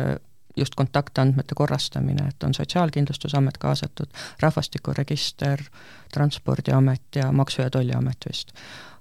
just 0.57 0.75
kontaktandmete 0.75 1.55
korrastamine, 1.55 2.27
et 2.27 2.43
on 2.43 2.53
Sotsiaalkindlustusamet 2.53 3.57
kaasatud, 3.57 4.09
Rahvastikuregister, 4.41 5.61
Transpordiamet 6.13 7.15
ja 7.15 7.31
Maksu- 7.31 7.61
ja 7.61 7.69
Tolliamet 7.69 8.17
vist. 8.29 8.51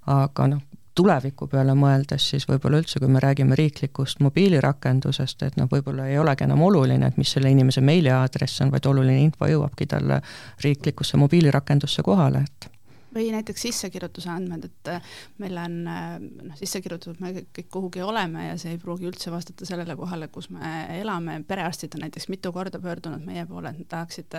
aga 0.07 0.47
noh, 0.47 0.61
tuleviku 0.97 1.47
peale 1.51 1.75
mõeldes, 1.77 2.29
siis 2.31 2.47
võib-olla 2.49 2.81
üldse, 2.81 3.01
kui 3.01 3.11
me 3.11 3.21
räägime 3.23 3.57
riiklikust 3.57 4.21
mobiilirakendusest, 4.25 5.45
et 5.47 5.59
noh, 5.59 5.69
võib-olla 5.71 6.07
ei 6.09 6.17
olegi 6.21 6.47
enam 6.47 6.63
oluline, 6.67 7.11
et 7.11 7.19
mis 7.21 7.35
selle 7.35 7.51
inimese 7.53 7.83
meiliaadress 7.85 8.65
on, 8.65 8.73
vaid 8.73 8.89
oluline 8.89 9.21
info 9.27 9.49
jõuabki 9.49 9.89
talle 9.89 10.21
riiklikusse 10.63 11.19
mobiilirakendusse 11.21 12.05
kohale, 12.05 12.43
et 12.47 12.71
või 13.17 13.31
näiteks 13.33 13.63
sissekirjutuse 13.65 14.29
andmed, 14.29 14.67
et 14.67 14.89
äh, 14.91 15.13
meil 15.41 15.57
on 15.57 15.77
äh, 15.89 16.17
noh, 16.19 16.57
sisse 16.59 16.81
kirjutatud, 16.83 17.21
me 17.23 17.31
kõik 17.55 17.69
kuhugi 17.73 18.03
oleme 18.05 18.49
ja 18.49 18.57
see 18.61 18.75
ei 18.75 18.81
pruugi 18.81 19.07
üldse 19.09 19.31
vastata 19.33 19.65
sellele 19.65 19.95
kohale, 19.97 20.29
kus 20.33 20.51
me 20.53 20.73
elame, 20.99 21.39
perearstid 21.47 21.97
on 21.97 22.05
näiteks 22.05 22.29
mitu 22.33 22.51
korda 22.53 22.81
pöördunud 22.83 23.25
meie 23.25 23.47
poole, 23.49 23.73
et 23.73 23.81
nad 23.81 23.89
tahaksid, 23.95 24.37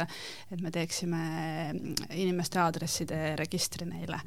et 0.53 0.63
me 0.63 0.71
teeksime 0.75 1.25
inimeste 2.13 2.63
aadresside 2.63 3.35
registri 3.41 3.89
neile 3.89 4.21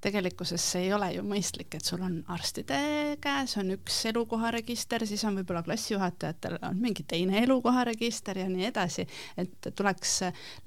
tegelikkuses 0.00 0.64
see 0.72 0.86
ei 0.86 0.92
ole 0.96 1.10
ju 1.14 1.22
mõistlik, 1.26 1.74
et 1.76 1.86
sul 1.86 2.02
on 2.04 2.16
arstide 2.32 2.78
käes 3.20 3.56
on 3.60 3.72
üks 3.74 3.98
elukoharegister, 4.10 5.04
siis 5.08 5.22
on 5.28 5.36
võib-olla 5.40 5.62
klassijuhatajatel 5.66 6.58
on 6.66 6.80
mingi 6.80 7.04
teine 7.08 7.42
elukoharegister 7.44 8.40
ja 8.40 8.48
nii 8.50 8.68
edasi, 8.70 9.06
et 9.40 9.70
tuleks 9.76 10.16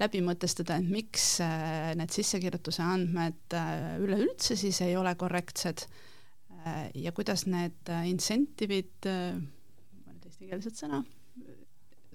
läbi 0.00 0.22
mõtestada, 0.24 0.78
et 0.78 0.88
miks 0.90 1.26
äh, 1.44 1.92
need 1.98 2.14
sissekirjutuse 2.14 2.84
andmed 2.84 3.58
äh, 3.58 3.98
üleüldse 4.04 4.58
siis 4.60 4.80
ei 4.86 4.96
ole 5.00 5.14
korrektsed 5.18 5.86
äh, 5.86 6.88
ja 7.06 7.12
kuidas 7.16 7.46
need 7.50 7.92
incentive'id, 8.06 9.10
ma 9.10 10.14
nüüd 10.14 10.30
eestikeelset 10.30 10.82
sõna, 10.84 11.02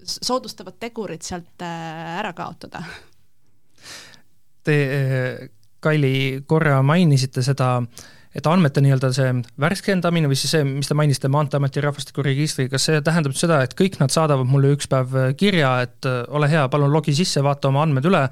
soodustavad 0.00 0.80
tegurid 0.80 1.24
sealt 1.26 1.60
ära 1.60 2.32
kaotada. 2.36 2.80
Te 4.64 4.76
Kaili, 5.80 6.42
korra 6.48 6.80
mainisite 6.86 7.42
seda, 7.44 7.78
et 8.36 8.46
andmete 8.46 8.82
nii-öelda 8.84 9.10
see 9.14 9.30
värskendamine 9.60 10.30
või 10.30 10.38
siis 10.38 10.54
see, 10.54 10.66
mis 10.66 10.90
te 10.90 10.96
mainisite, 10.98 11.30
Maanteeameti 11.32 11.82
rahvastikuregistri, 11.82 12.68
kas 12.70 12.86
see 12.88 13.00
tähendab 13.06 13.34
seda, 13.38 13.62
et 13.66 13.74
kõik 13.78 13.98
nad 14.02 14.12
saadavad 14.14 14.50
mulle 14.50 14.74
üks 14.76 14.90
päev 14.90 15.16
kirja, 15.40 15.72
et 15.86 16.06
ole 16.28 16.50
hea, 16.52 16.66
palun 16.70 16.92
logi 16.92 17.14
sisse, 17.16 17.42
vaata 17.42 17.72
oma 17.72 17.82
andmed 17.86 18.06
üle, 18.10 18.26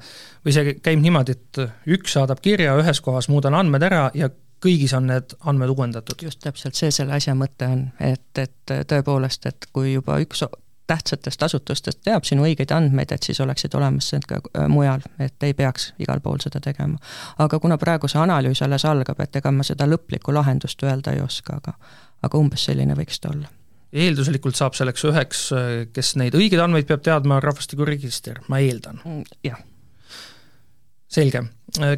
või 0.45 0.55
see 0.55 0.77
käib 0.79 1.01
niimoodi, 1.03 1.35
et 1.35 1.63
üks 1.97 2.15
saadab 2.15 2.39
kirja 2.45 2.77
ühes 2.79 3.03
kohas, 3.03 3.27
muudan 3.33 3.57
andmed 3.59 3.83
ära 3.89 4.07
ja 4.15 4.31
kõigis 4.63 4.93
on 4.95 5.07
need 5.09 5.35
andmed 5.47 5.71
uuendatud? 5.73 6.19
just 6.23 6.41
täpselt 6.43 6.79
see 6.79 6.91
selle 6.95 7.15
asja 7.17 7.35
mõte 7.37 7.67
on, 7.67 7.85
et, 7.99 8.29
et 8.39 8.75
tõepoolest, 8.87 9.47
et 9.51 9.69
kui 9.73 9.93
juba 9.93 10.19
üks 10.23 10.43
tähtsatest 10.89 11.43
asutustest 11.45 12.01
teab 12.05 12.25
sinu 12.27 12.47
õigeid 12.47 12.73
andmeid, 12.75 13.13
et 13.13 13.27
siis 13.27 13.39
oleksid 13.43 13.75
olemas 13.77 14.09
need 14.15 14.25
ka 14.29 14.41
äh, 14.41 14.67
mujal, 14.71 15.05
et 15.21 15.47
ei 15.47 15.53
peaks 15.53 15.93
igal 16.01 16.23
pool 16.25 16.41
seda 16.43 16.61
tegema. 16.63 16.97
aga 17.37 17.59
kuna 17.59 17.77
praegu 17.77 18.09
see 18.11 18.21
analüüs 18.21 18.63
alles 18.65 18.85
algab, 18.89 19.21
et 19.23 19.39
ega 19.41 19.51
ma 19.51 19.65
seda 19.67 19.87
lõplikku 19.89 20.35
lahendust 20.35 20.83
öelda 20.83 21.15
ei 21.15 21.23
oska, 21.23 21.61
aga 21.61 21.77
aga 22.23 22.37
umbes 22.37 22.65
selline 22.67 22.97
võiks 22.99 23.21
ta 23.21 23.31
olla 23.31 23.47
eelduslikult 23.89 24.57
saab 24.57 24.75
selleks 24.77 25.05
üheks, 25.09 25.39
kes 25.93 26.11
neid 26.21 26.35
õigeid 26.37 26.61
andmeid 26.61 26.85
peab 26.89 27.01
teadma, 27.05 27.39
rahvastikuregister, 27.41 28.43
ma 28.51 28.59
eeldan. 28.61 28.99
Mm, 29.01 29.23
jah. 29.47 29.57
selge. 31.09 31.41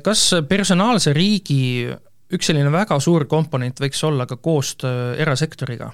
kas 0.04 0.21
personaalse 0.47 1.12
riigi 1.13 1.89
üks 2.32 2.47
selline 2.47 2.71
väga 2.71 2.99
suur 3.04 3.25
komponent 3.27 3.82
võiks 3.84 4.04
olla 4.08 4.25
ka 4.25 4.38
koostöö 4.39 5.15
erasektoriga? 5.19 5.91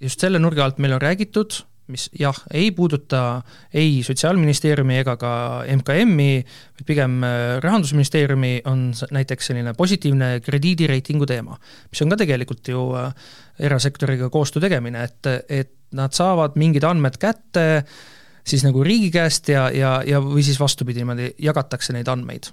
Just 0.00 0.20
selle 0.20 0.40
nurga 0.42 0.64
alt 0.64 0.80
meil 0.82 0.96
on 0.96 1.02
räägitud, 1.02 1.60
mis 1.92 2.06
jah, 2.16 2.36
ei 2.56 2.70
puuduta 2.72 3.42
ei 3.74 3.98
Sotsiaalministeeriumi 4.04 4.96
ega 5.02 5.16
ka 5.20 5.32
MKM-i, 5.68 6.40
vaid 6.78 6.88
pigem 6.88 7.18
äh, 7.26 7.58
Rahandusministeeriumi 7.64 8.54
on 8.70 8.86
näiteks 9.12 9.50
selline 9.50 9.74
positiivne 9.76 10.38
krediidireitingu 10.44 11.28
teema, 11.28 11.58
mis 11.90 12.02
on 12.02 12.12
ka 12.12 12.20
tegelikult 12.24 12.72
ju 12.72 12.88
äh, 12.96 13.12
erasektoriga 13.68 14.30
koostöö 14.32 14.64
tegemine, 14.64 15.04
et, 15.04 15.32
et 15.48 15.74
nad 15.94 16.16
saavad 16.16 16.56
mingid 16.60 16.86
andmed 16.88 17.20
kätte 17.20 17.84
siis 18.44 18.64
nagu 18.64 18.84
riigi 18.84 19.12
käest 19.12 19.48
ja, 19.52 19.68
ja, 19.72 19.98
ja 20.06 20.20
või 20.24 20.44
siis 20.44 20.60
vastupidi, 20.60 21.04
niimoodi 21.04 21.34
jagatakse 21.44 21.96
neid 21.96 22.08
andmeid 22.08 22.48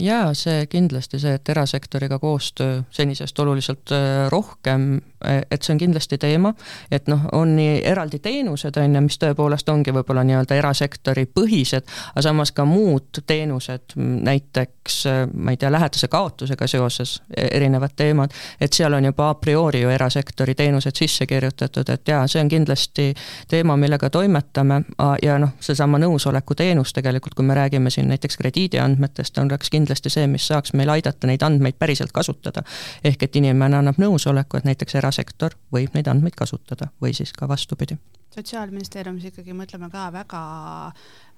jaa, 0.00 0.34
see 0.34 0.66
kindlasti 0.70 1.18
see, 1.20 1.36
et 1.38 1.48
erasektoriga 1.48 2.18
koostöö 2.18 2.82
senisest 2.90 3.38
oluliselt 3.38 3.92
äh, 3.92 4.30
rohkem, 4.30 5.00
äh, 5.26 5.42
et 5.50 5.62
see 5.62 5.74
on 5.74 5.78
kindlasti 5.78 6.18
teema, 6.18 6.52
et 6.90 7.08
noh, 7.08 7.26
on 7.32 7.56
nii 7.56 7.80
eraldi 7.84 8.18
teenused, 8.22 8.76
on 8.80 8.94
ju, 8.98 9.02
mis 9.06 9.18
tõepoolest 9.22 9.68
ongi 9.72 9.94
võib-olla 9.96 10.24
nii-öelda 10.26 10.58
erasektori 10.58 11.26
põhised, 11.26 11.88
aga 12.12 12.24
samas 12.24 12.52
ka 12.56 12.64
muud 12.68 13.22
teenused, 13.26 13.96
näiteks 13.96 15.02
ma 15.34 15.54
ei 15.54 15.60
tea, 15.60 15.72
lähedase 15.72 16.08
kaotusega 16.08 16.66
seoses 16.66 17.16
e, 17.30 17.48
erinevad 17.56 17.96
teemad, 17.96 18.34
et 18.60 18.72
seal 18.72 18.96
on 18.96 19.04
juba 19.04 19.30
a 19.30 19.38
priori 19.40 19.82
ju 19.82 19.90
erasektori 19.92 20.54
teenused 20.54 20.96
sisse 20.96 21.26
kirjutatud, 21.26 21.88
et 21.92 22.08
jaa, 22.08 22.26
see 22.30 22.42
on 22.42 22.50
kindlasti 22.50 23.08
teema, 23.48 23.76
millega 23.76 24.10
toimetame 24.10 24.82
ja 25.22 25.38
noh, 25.42 25.54
seesama 25.60 26.00
nõusoleku 26.02 26.56
teenus 26.56 26.92
tegelikult, 26.96 27.34
kui 27.36 27.44
me 27.46 27.54
räägime 27.54 27.90
siin 27.90 28.08
näiteks 28.12 28.36
krediidiandmetest, 28.40 29.38
on 29.38 29.45
oleks 29.46 29.70
kindlasti 29.70 30.12
see, 30.12 30.26
mis 30.30 30.46
saaks 30.48 30.74
meil 30.78 30.92
aidata 30.96 31.26
neid 31.30 31.42
andmeid 31.46 31.78
päriselt 31.78 32.12
kasutada. 32.12 32.62
ehk 33.04 33.22
et 33.22 33.36
inimene 33.36 33.80
annab 33.80 34.00
nõusoleku, 34.02 34.58
et 34.58 34.68
näiteks 34.68 34.98
erasektor 35.02 35.56
võib 35.72 35.94
neid 35.94 36.08
andmeid 36.08 36.36
kasutada 36.36 36.90
või 37.02 37.14
siis 37.14 37.32
ka 37.32 37.48
vastupidi. 37.48 37.98
sotsiaalministeeriumis 38.34 39.24
ikkagi 39.32 39.52
mõtleme 39.56 39.90
ka 39.90 40.10
väga 40.12 40.42
äh, 40.86 41.36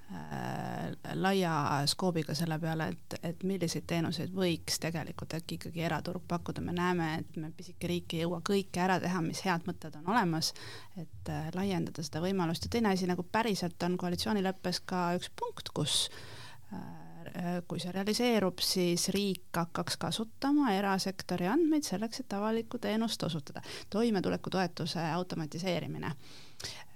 laia 1.15 1.83
skoobiga 1.87 2.35
selle 2.35 2.59
peale, 2.59 2.87
et, 2.95 3.17
et 3.23 3.43
milliseid 3.45 3.85
teenuseid 3.87 4.33
võiks 4.33 4.81
tegelikult 4.81 5.35
äkki 5.37 5.59
ikkagi 5.59 5.85
eraturg 5.85 6.25
pakkuda, 6.29 6.63
me 6.65 6.73
näeme, 6.73 7.09
et 7.21 7.37
me 7.37 7.51
pisike 7.57 7.91
riik 7.91 8.15
ei 8.17 8.23
jõua 8.25 8.41
kõike 8.45 8.81
ära 8.81 8.97
teha, 9.03 9.21
mis 9.25 9.43
head 9.45 9.69
mõtted 9.69 9.99
on 10.01 10.09
olemas, 10.15 10.55
et 10.97 11.33
äh, 11.33 11.51
laiendada 11.55 12.05
seda 12.05 12.23
võimalust 12.25 12.65
ja 12.65 12.73
teine 12.73 12.95
asi, 12.95 13.09
nagu 13.11 13.23
päriselt 13.23 13.83
on 13.85 13.99
koalitsioonileppes 14.01 14.81
ka 14.89 15.11
üks 15.19 15.29
punkt, 15.37 15.69
kus 15.77 15.99
äh, 16.73 16.81
kui 17.69 17.81
see 17.81 17.93
realiseerub, 17.95 18.61
siis 18.65 19.09
riik 19.15 19.57
hakkaks 19.57 19.97
kasutama 20.01 20.73
erasektori 20.77 21.49
andmeid 21.51 21.87
selleks, 21.87 22.21
et 22.21 22.33
avalikku 22.33 22.79
teenust 22.79 23.23
osutada. 23.23 23.63
toimetulekutoetuse 23.91 25.11
automatiseerimine. 25.13 26.13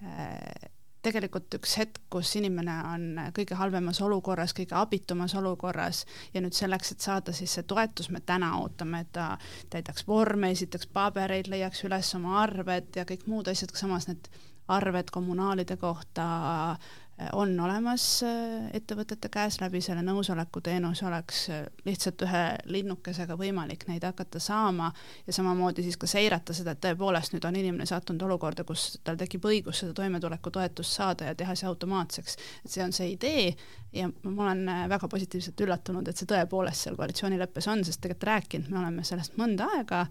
Äh, 0.02 0.70
tegelikult 1.02 1.54
üks 1.58 1.74
hetk, 1.80 2.00
kus 2.10 2.30
inimene 2.38 2.74
on 2.92 3.06
kõige 3.34 3.56
halvemas 3.58 4.00
olukorras, 4.06 4.54
kõige 4.54 4.76
abitumas 4.78 5.34
olukorras 5.38 6.04
ja 6.34 6.42
nüüd 6.44 6.54
selleks, 6.54 6.94
et 6.94 7.04
saada 7.04 7.34
siis 7.34 7.56
see 7.58 7.66
toetus, 7.66 8.10
me 8.14 8.22
täna 8.26 8.52
ootame, 8.60 9.02
et 9.02 9.12
ta 9.16 9.32
täidaks 9.70 10.06
vorme, 10.06 10.52
esitaks 10.54 10.86
pabereid, 10.94 11.50
leiaks 11.50 11.82
üles 11.88 12.14
oma 12.18 12.38
arved 12.44 12.94
ja 12.96 13.06
kõik 13.08 13.26
muud 13.26 13.50
asjad, 13.50 13.74
samas 13.78 14.08
need 14.10 14.30
arved 14.70 15.10
kommunaalide 15.10 15.76
kohta 15.76 16.26
äh, 16.72 16.92
on 17.32 17.52
olemas 17.60 18.04
äh, 18.22 18.68
ettevõtete 18.76 19.28
käes, 19.32 19.58
läbi 19.60 19.80
selle 19.84 20.02
nõusoleku 20.06 20.60
teenuse 20.64 21.06
oleks 21.06 21.42
äh, 21.52 21.62
lihtsalt 21.86 22.24
ühe 22.26 22.42
linnukesega 22.72 23.36
võimalik 23.38 23.86
neid 23.88 24.04
hakata 24.06 24.40
saama 24.42 24.90
ja 25.26 25.34
samamoodi 25.34 25.84
siis 25.86 25.98
ka 26.00 26.08
seirata 26.10 26.54
seda, 26.56 26.74
et 26.74 26.82
tõepoolest 26.84 27.34
nüüd 27.34 27.46
on 27.48 27.58
inimene 27.58 27.86
sattunud 27.88 28.22
olukorda, 28.28 28.64
kus 28.68 29.00
tal 29.04 29.18
tekib 29.20 29.44
õigus 29.48 29.82
seda 29.82 29.96
toimetulekutoetust 29.98 30.98
saada 31.00 31.30
ja 31.30 31.34
teha 31.38 31.56
see 31.58 31.68
automaatseks. 31.70 32.36
et 32.64 32.70
see 32.76 32.84
on 32.84 32.96
see 32.96 33.12
idee 33.14 33.52
ja 33.92 34.08
ma 34.22 34.48
olen 34.48 34.64
äh, 34.68 34.88
väga 34.92 35.08
positiivselt 35.08 35.60
üllatunud, 35.66 36.08
et 36.08 36.16
see 36.16 36.30
tõepoolest 36.30 36.88
seal 36.88 36.98
koalitsioonileppes 37.00 37.68
on, 37.72 37.84
sest 37.84 38.00
tegelikult 38.00 38.30
rääkinud 38.32 38.72
me 38.72 38.82
oleme 38.84 39.04
sellest 39.04 39.38
mõnda 39.40 39.68
aega 39.78 40.06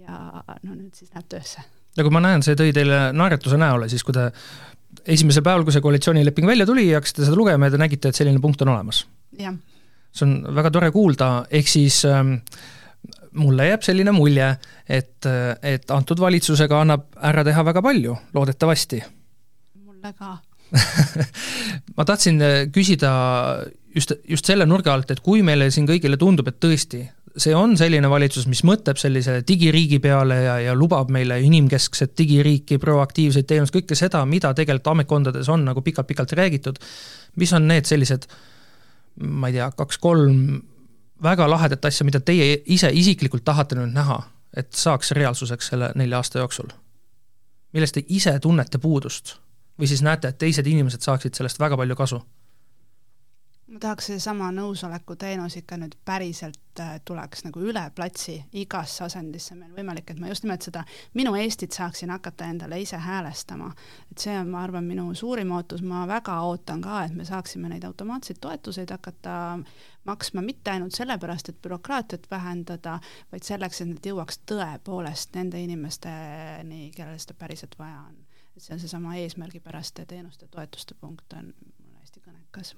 ja 0.00 0.22
no 0.62 0.74
nüüd 0.74 0.94
siis 0.94 1.10
läheb 1.14 1.28
töösse 1.28 1.64
nagu 1.98 2.10
ma 2.14 2.22
näen, 2.22 2.44
see 2.46 2.58
tõi 2.58 2.74
teile 2.74 3.08
naeratuse 3.16 3.58
näole 3.58 3.88
siis, 3.90 4.04
kui 4.06 4.14
te 4.14 4.30
esimesel 5.06 5.44
päeval, 5.46 5.64
kui 5.64 5.74
see 5.74 5.84
koalitsioonileping 5.84 6.48
välja 6.48 6.66
tuli 6.68 6.88
ja 6.88 6.98
hakkasite 7.00 7.26
seda 7.28 7.38
lugema 7.38 7.68
ja 7.68 7.74
te 7.74 7.80
nägite, 7.80 8.10
et 8.10 8.18
selline 8.18 8.42
punkt 8.42 8.62
on 8.62 8.74
olemas. 8.74 9.06
see 10.12 10.26
on 10.26 10.36
väga 10.56 10.70
tore 10.74 10.90
kuulda, 10.90 11.30
ehk 11.50 11.68
siis 11.70 12.02
ähm, 12.08 12.36
mulle 13.38 13.68
jääb 13.68 13.86
selline 13.86 14.12
mulje, 14.12 14.50
et, 14.88 15.26
et 15.62 15.90
antud 15.94 16.20
valitsusega 16.20 16.80
annab 16.80 17.06
ära 17.30 17.44
teha 17.46 17.64
väga 17.64 17.82
palju, 17.82 18.16
loodetavasti. 18.34 19.02
mulle 19.86 20.14
ka 20.18 20.38
ma 21.96 22.04
tahtsin 22.06 22.42
äh, 22.42 22.56
küsida 22.70 23.10
just, 23.94 24.12
just 24.28 24.46
selle 24.46 24.66
nurga 24.66 24.94
alt, 24.94 25.10
et 25.10 25.22
kui 25.24 25.42
meile 25.46 25.70
siin 25.74 25.88
kõigile 25.88 26.18
tundub, 26.20 26.48
et 26.50 26.60
tõesti, 26.62 27.02
see 27.36 27.54
on 27.54 27.76
selline 27.78 28.10
valitsus, 28.10 28.46
mis 28.50 28.62
mõtleb 28.66 28.98
sellise 28.98 29.40
digiriigi 29.46 30.00
peale 30.02 30.36
ja, 30.42 30.58
ja 30.64 30.74
lubab 30.74 31.10
meile 31.14 31.40
inimkeskset 31.44 32.16
digiriiki, 32.18 32.78
proaktiivseid 32.82 33.46
teenuseid, 33.46 33.76
kõike 33.76 33.98
seda, 33.98 34.24
mida 34.26 34.54
tegelikult 34.54 34.94
ametkondades 34.94 35.48
on 35.48 35.64
nagu 35.68 35.82
pikalt-pikalt 35.86 36.32
räägitud, 36.38 36.80
mis 37.36 37.52
on 37.56 37.68
need 37.70 37.86
sellised 37.86 38.26
ma 39.20 39.48
ei 39.48 39.52
tea, 39.58 39.70
kaks-kolm 39.76 40.60
väga 41.22 41.48
lahedat 41.50 41.84
asja, 41.84 42.04
mida 42.08 42.20
teie 42.20 42.60
ise 42.66 42.90
isiklikult 42.92 43.44
tahate 43.44 43.78
nüüd 43.78 43.92
näha, 43.94 44.20
et 44.56 44.72
saaks 44.76 45.12
reaalsuseks 45.16 45.72
selle 45.72 45.92
nelja 45.96 46.22
aasta 46.22 46.42
jooksul? 46.42 46.70
millest 47.72 47.94
te 47.94 48.02
ise 48.08 48.32
tunnete 48.42 48.78
puudust? 48.82 49.36
või 49.78 49.88
siis 49.88 50.02
näete, 50.02 50.28
et 50.28 50.38
teised 50.38 50.66
inimesed 50.66 51.04
saaksid 51.04 51.34
sellest 51.34 51.60
väga 51.60 51.76
palju 51.76 51.96
kasu 51.96 52.20
tahaks 53.80 54.06
seesama 54.10 54.50
nõusoleku 54.54 55.16
teenus 55.18 55.56
ikka 55.58 55.76
nüüd 55.80 55.94
päriselt 56.04 56.80
äh, 56.80 56.96
tuleks 57.04 57.44
nagu 57.46 57.62
üle 57.64 57.82
platsi 57.96 58.36
igasse 58.56 59.04
asendisse 59.04 59.54
meil 59.58 59.72
võimalik, 59.76 60.10
et 60.10 60.20
ma 60.20 60.30
just 60.30 60.44
nimelt 60.44 60.66
seda 60.66 60.82
minu 61.18 61.34
Eestit 61.38 61.76
saaksin 61.76 62.12
hakata 62.12 62.48
endale 62.52 62.80
ise 62.80 62.98
häälestama. 63.00 63.72
et 64.10 64.18
see 64.18 64.36
on, 64.38 64.50
ma 64.52 64.62
arvan, 64.64 64.84
minu 64.84 65.08
suurim 65.14 65.52
ootus, 65.56 65.82
ma 65.82 66.06
väga 66.08 66.40
ootan 66.48 66.82
ka, 66.84 67.04
et 67.04 67.14
me 67.14 67.24
saaksime 67.24 67.68
neid 67.68 67.84
automaatseid 67.84 68.40
toetuseid 68.40 68.90
hakata 68.90 69.36
maksma 70.04 70.42
mitte 70.42 70.70
ainult 70.70 70.96
sellepärast, 70.96 71.48
et 71.48 71.62
bürokraatiat 71.62 72.30
vähendada, 72.30 72.98
vaid 73.32 73.46
selleks, 73.46 73.80
et 73.80 73.92
need 73.94 74.12
jõuaks 74.12 74.40
tõepoolest 74.50 75.36
nende 75.36 75.60
inimesteni, 75.62 76.90
kellel 76.96 77.18
seda 77.18 77.38
päriselt 77.38 77.78
vaja 77.78 78.04
on. 78.08 78.20
et 78.56 78.62
see 78.62 78.74
on 78.74 78.80
seesama 78.80 79.16
eesmärgipäraste 79.16 80.06
teenuste 80.06 80.46
toetuste 80.46 80.94
punkt 80.94 81.32
on 81.32 81.52
hästi 82.00 82.20
kõnekas 82.24 82.74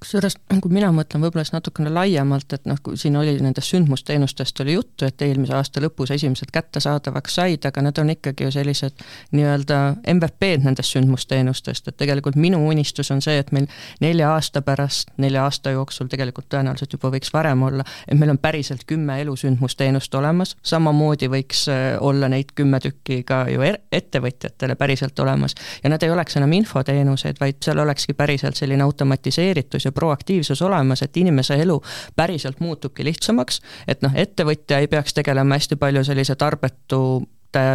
kusjuures 0.00 0.36
kui 0.60 0.72
mina 0.74 0.88
mõtlen 0.94 1.22
võib-olla 1.22 1.44
siis 1.44 1.54
natukene 1.54 1.90
laiemalt, 1.92 2.52
et 2.56 2.64
noh, 2.68 2.78
kui 2.82 2.98
siin 2.98 3.16
oli 3.18 3.36
nendest 3.42 3.72
sündmusteenustest 3.72 4.60
oli 4.64 4.76
juttu, 4.76 5.06
et 5.06 5.22
eelmise 5.22 5.54
aasta 5.56 5.82
lõpus 5.82 6.10
esimesed 6.14 6.50
kättesaadavaks 6.54 7.36
said, 7.38 7.66
aga 7.68 7.84
need 7.84 7.98
on 8.02 8.12
ikkagi 8.14 8.46
ju 8.46 8.52
sellised 8.54 9.04
nii-öelda 9.36 9.78
MVP-d 10.14 10.66
nendest 10.66 10.96
sündmusteenustest, 10.96 11.88
et 11.88 11.98
tegelikult 12.00 12.38
minu 12.40 12.60
unistus 12.68 13.10
on 13.14 13.22
see, 13.24 13.38
et 13.42 13.52
meil 13.54 13.68
nelja 14.02 14.32
aasta 14.34 14.62
pärast, 14.66 15.12
nelja 15.22 15.44
aasta 15.46 15.74
jooksul 15.74 16.10
tegelikult 16.12 16.48
tõenäoliselt 16.52 16.96
juba 16.96 17.12
võiks 17.14 17.32
varem 17.34 17.62
olla, 17.68 17.86
et 18.08 18.18
meil 18.18 18.34
on 18.34 18.40
päriselt 18.42 18.86
kümme 18.88 19.20
elusündmusteenust 19.24 20.14
olemas, 20.18 20.56
samamoodi 20.66 21.30
võiks 21.32 21.66
äh, 21.72 21.84
olla 22.00 22.30
neid 22.32 22.54
kümme 22.54 22.80
tükki 22.82 23.22
ka 23.28 23.44
ju 23.52 23.64
er-, 23.66 23.80
ettevõtjatele 23.92 24.78
päriselt 24.78 25.18
olemas. 25.22 25.54
ja 25.82 25.90
nad 25.90 26.02
ei 26.02 26.10
oleks 26.10 26.36
enam 26.36 26.52
infoteenused, 26.52 27.40
vaid 27.40 27.62
seal 27.64 27.78
olekski 27.82 28.14
päriselt 28.14 28.56
selline 28.56 28.82
automatiseeritus 28.86 29.85
ja 29.86 29.92
proaktiivsus 29.92 30.62
olemas, 30.62 31.02
et 31.02 31.16
inimese 31.16 31.58
elu 31.62 31.80
päriselt 32.16 32.60
muutubki 32.60 33.04
lihtsamaks, 33.06 33.60
et 33.88 34.02
noh, 34.02 34.14
ettevõtja 34.14 34.82
ei 34.82 34.90
peaks 34.90 35.14
tegelema 35.14 35.58
hästi 35.58 35.78
palju 35.80 36.04
sellise 36.04 36.36
tarbetute 36.36 37.66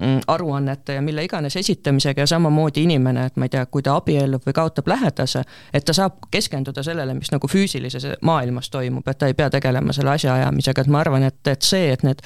Mm, 0.00 0.20
aruannete 0.26 0.94
ja 0.94 1.02
mille 1.02 1.24
iganes 1.24 1.56
esitamisega 1.56 2.20
ja 2.20 2.26
samamoodi 2.26 2.82
inimene, 2.82 3.26
et 3.26 3.36
ma 3.36 3.44
ei 3.44 3.48
tea, 3.52 3.66
kui 3.66 3.82
ta 3.84 3.98
abiellub 4.00 4.46
või 4.46 4.54
kaotab 4.56 4.86
lähedase, 4.88 5.42
et 5.68 5.84
ta 5.84 5.92
saab 5.92 6.14
keskenduda 6.32 6.80
sellele, 6.82 7.12
mis 7.14 7.28
nagu 7.28 7.48
füüsilises 7.48 8.06
maailmas 8.24 8.70
toimub, 8.72 9.04
et 9.08 9.18
ta 9.20 9.28
ei 9.28 9.36
pea 9.36 9.50
tegelema 9.52 9.92
selle 9.92 10.14
asjaajamisega, 10.14 10.86
et 10.86 10.88
ma 10.88 11.02
arvan, 11.04 11.26
et, 11.28 11.36
et 11.44 11.68
see, 11.68 11.92
et 11.92 12.06
need, 12.08 12.24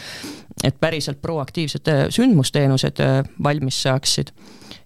et 0.63 0.79
päriselt 0.81 1.19
proaktiivsed 1.19 1.91
äh, 1.91 2.05
sündmusteenused 2.15 3.03
äh, 3.03 3.19
valmis 3.43 3.83
saaksid. 3.83 4.31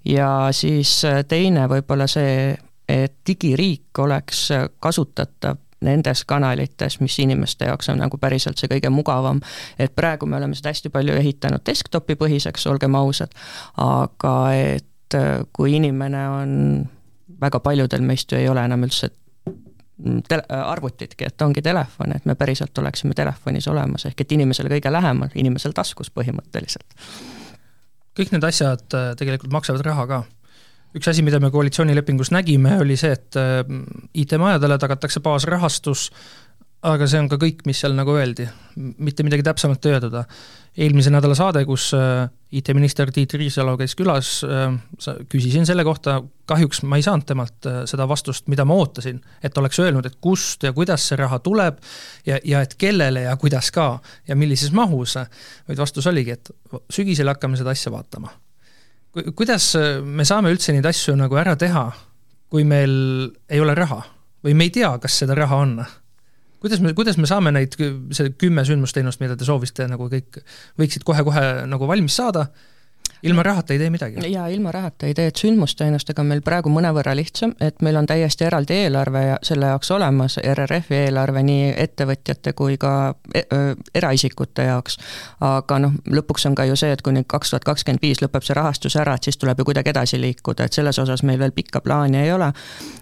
ja 0.08 0.48
siis 0.50 1.04
äh, 1.04 1.20
teine 1.28 1.68
võib-olla 1.68 2.08
see, 2.08 2.56
et 2.90 3.16
digiriik 3.26 3.98
oleks 3.98 4.48
kasutatav 4.80 5.58
nendes 5.80 6.24
kanalites, 6.24 7.00
mis 7.00 7.18
inimeste 7.18 7.64
jaoks 7.64 7.88
on 7.88 8.00
nagu 8.02 8.18
päriselt 8.20 8.60
see 8.60 8.68
kõige 8.68 8.90
mugavam. 8.92 9.40
et 9.78 9.94
praegu 9.96 10.26
me 10.26 10.36
oleme 10.36 10.54
seda 10.54 10.74
hästi 10.74 10.92
palju 10.92 11.16
ehitanud 11.16 11.64
desktopi 11.66 12.16
põhiseks, 12.20 12.66
olgem 12.68 12.94
ausad, 12.94 13.32
aga 13.76 14.34
et 14.54 15.16
äh, 15.16 15.40
kui 15.52 15.76
inimene 15.76 16.28
on, 16.28 16.52
väga 17.40 17.60
paljudel 17.60 18.04
meist 18.04 18.32
ju 18.32 18.38
ei 18.38 18.48
ole 18.48 18.64
enam 18.64 18.84
üldse 18.84 19.10
tele-, 20.28 20.44
arvutitki, 20.48 21.24
et 21.24 21.42
ongi 21.42 21.62
telefon, 21.62 22.12
et 22.16 22.28
me 22.28 22.34
päriselt 22.34 22.78
oleksime 22.78 23.16
telefonis 23.16 23.68
olemas, 23.68 24.04
ehk 24.06 24.20
et 24.20 24.32
inimesele 24.36 24.72
kõige 24.76 24.92
lähemal, 24.92 25.32
inimesel 25.34 25.72
taskus 25.76 26.12
põhimõtteliselt. 26.12 27.00
kõik 28.18 28.36
need 28.36 28.44
asjad 28.44 28.84
äh, 28.98 29.14
tegelikult 29.16 29.52
maksavad 29.52 29.86
raha 29.86 30.06
ka 30.06 30.22
üks 30.96 31.10
asi, 31.10 31.24
mida 31.26 31.40
me 31.42 31.50
koalitsioonilepingus 31.54 32.32
nägime, 32.34 32.78
oli 32.82 32.98
see, 32.98 33.14
et 33.14 33.38
äh, 33.38 33.62
IT-majadele 34.22 34.78
tagatakse 34.80 35.22
baasrahastus, 35.24 36.08
aga 36.86 37.06
see 37.10 37.20
on 37.20 37.28
ka 37.28 37.36
kõik, 37.40 37.62
mis 37.68 37.82
seal 37.82 37.92
nagu 37.92 38.14
öeldi, 38.16 38.46
mitte 39.04 39.24
midagi 39.26 39.44
täpsemalt 39.44 39.84
öeldud. 39.86 40.16
eelmise 40.80 41.10
nädala 41.10 41.34
saade, 41.34 41.64
kus 41.68 41.90
äh, 41.94 42.28
IT-minister 42.56 43.10
Tiit 43.12 43.34
Riisalo 43.34 43.76
käis 43.78 43.94
külas, 43.94 44.40
äh, 44.44 45.22
küsisin 45.28 45.66
selle 45.66 45.84
kohta, 45.84 46.22
kahjuks 46.50 46.82
ma 46.82 46.98
ei 46.98 47.06
saanud 47.06 47.26
temalt 47.26 47.70
seda 47.86 48.08
vastust, 48.08 48.48
mida 48.48 48.64
ma 48.64 48.74
ootasin, 48.74 49.20
et 49.42 49.58
oleks 49.58 49.78
öelnud, 49.78 50.06
et 50.06 50.18
kust 50.20 50.66
ja 50.66 50.72
kuidas 50.72 51.06
see 51.08 51.20
raha 51.20 51.38
tuleb 51.38 51.78
ja, 52.26 52.40
ja 52.44 52.62
et 52.66 52.74
kellele 52.74 53.28
ja 53.28 53.36
kuidas 53.36 53.70
ka 53.70 54.00
ja 54.26 54.36
millises 54.36 54.72
mahus, 54.72 55.18
vaid 55.68 55.78
vastus 55.78 56.06
oligi, 56.10 56.38
et 56.38 56.54
sügisel 56.90 57.30
hakkame 57.30 57.60
seda 57.60 57.76
asja 57.76 57.92
vaatama 57.92 58.32
kuidas 59.36 59.72
me 60.04 60.26
saame 60.28 60.52
üldse 60.54 60.74
neid 60.74 60.86
asju 60.86 61.16
nagu 61.18 61.38
ära 61.40 61.56
teha, 61.58 61.88
kui 62.50 62.66
meil 62.66 62.92
ei 63.50 63.62
ole 63.62 63.74
raha 63.78 64.02
või 64.44 64.54
me 64.56 64.68
ei 64.68 64.74
tea, 64.74 64.92
kas 65.02 65.18
seda 65.22 65.36
raha 65.38 65.62
on? 65.64 65.80
kuidas 66.60 66.82
me, 66.84 66.92
kuidas 66.96 67.16
me 67.16 67.28
saame 67.28 67.52
neid, 67.54 67.76
see 68.14 68.32
kümme 68.40 68.64
sündmusteenust, 68.68 69.22
mida 69.22 69.36
te 69.38 69.46
soovisite 69.48 69.86
nagu 69.88 70.10
kõik, 70.12 70.42
võiksid 70.80 71.06
kohe-kohe 71.08 71.64
nagu 71.70 71.88
valmis 71.88 72.18
saada 72.20 72.50
ilma 73.22 73.42
rahata 73.42 73.72
ei 73.72 73.78
tee 73.78 73.90
midagi? 73.90 74.32
jaa, 74.32 74.46
ilma 74.48 74.72
rahata 74.72 75.06
ei 75.06 75.14
tee, 75.14 75.26
et 75.30 75.36
sündmusteenustega 75.36 76.22
on 76.22 76.30
meil 76.32 76.42
praegu 76.44 76.72
mõnevõrra 76.72 77.14
lihtsam, 77.16 77.52
et 77.60 77.82
meil 77.84 77.96
on 78.00 78.06
täiesti 78.08 78.46
eraldi 78.48 78.76
eelarve 78.84 79.24
ja 79.26 79.38
selle 79.42 79.70
jaoks 79.72 79.90
olemas, 79.96 80.38
RRF-i 80.40 81.04
eelarve 81.06 81.42
nii 81.46 81.72
ettevõtjate 81.84 82.54
kui 82.56 82.78
ka 82.80 83.14
e 83.34 83.44
eraisikute 83.94 84.64
jaoks. 84.70 84.98
aga 85.44 85.78
noh, 85.78 85.96
lõpuks 86.06 86.46
on 86.48 86.54
ka 86.54 86.64
ju 86.68 86.76
see, 86.76 86.92
et 86.92 87.04
nüüd 87.06 87.26
kaks 87.28 87.52
tuhat 87.52 87.64
kakskümmend 87.64 88.02
viis 88.02 88.22
lõpeb 88.22 88.44
see 88.46 88.56
rahastus 88.56 88.96
ära, 88.96 89.14
et 89.14 89.28
siis 89.28 89.38
tuleb 89.40 89.58
ju 89.58 89.68
kuidagi 89.70 89.92
edasi 89.92 90.20
liikuda, 90.20 90.64
et 90.64 90.76
selles 90.76 90.98
osas 90.98 91.22
meil 91.26 91.38
veel 91.38 91.52
pikka 91.56 91.80
plaani 91.80 92.22
ei 92.22 92.32
ole. 92.32 92.52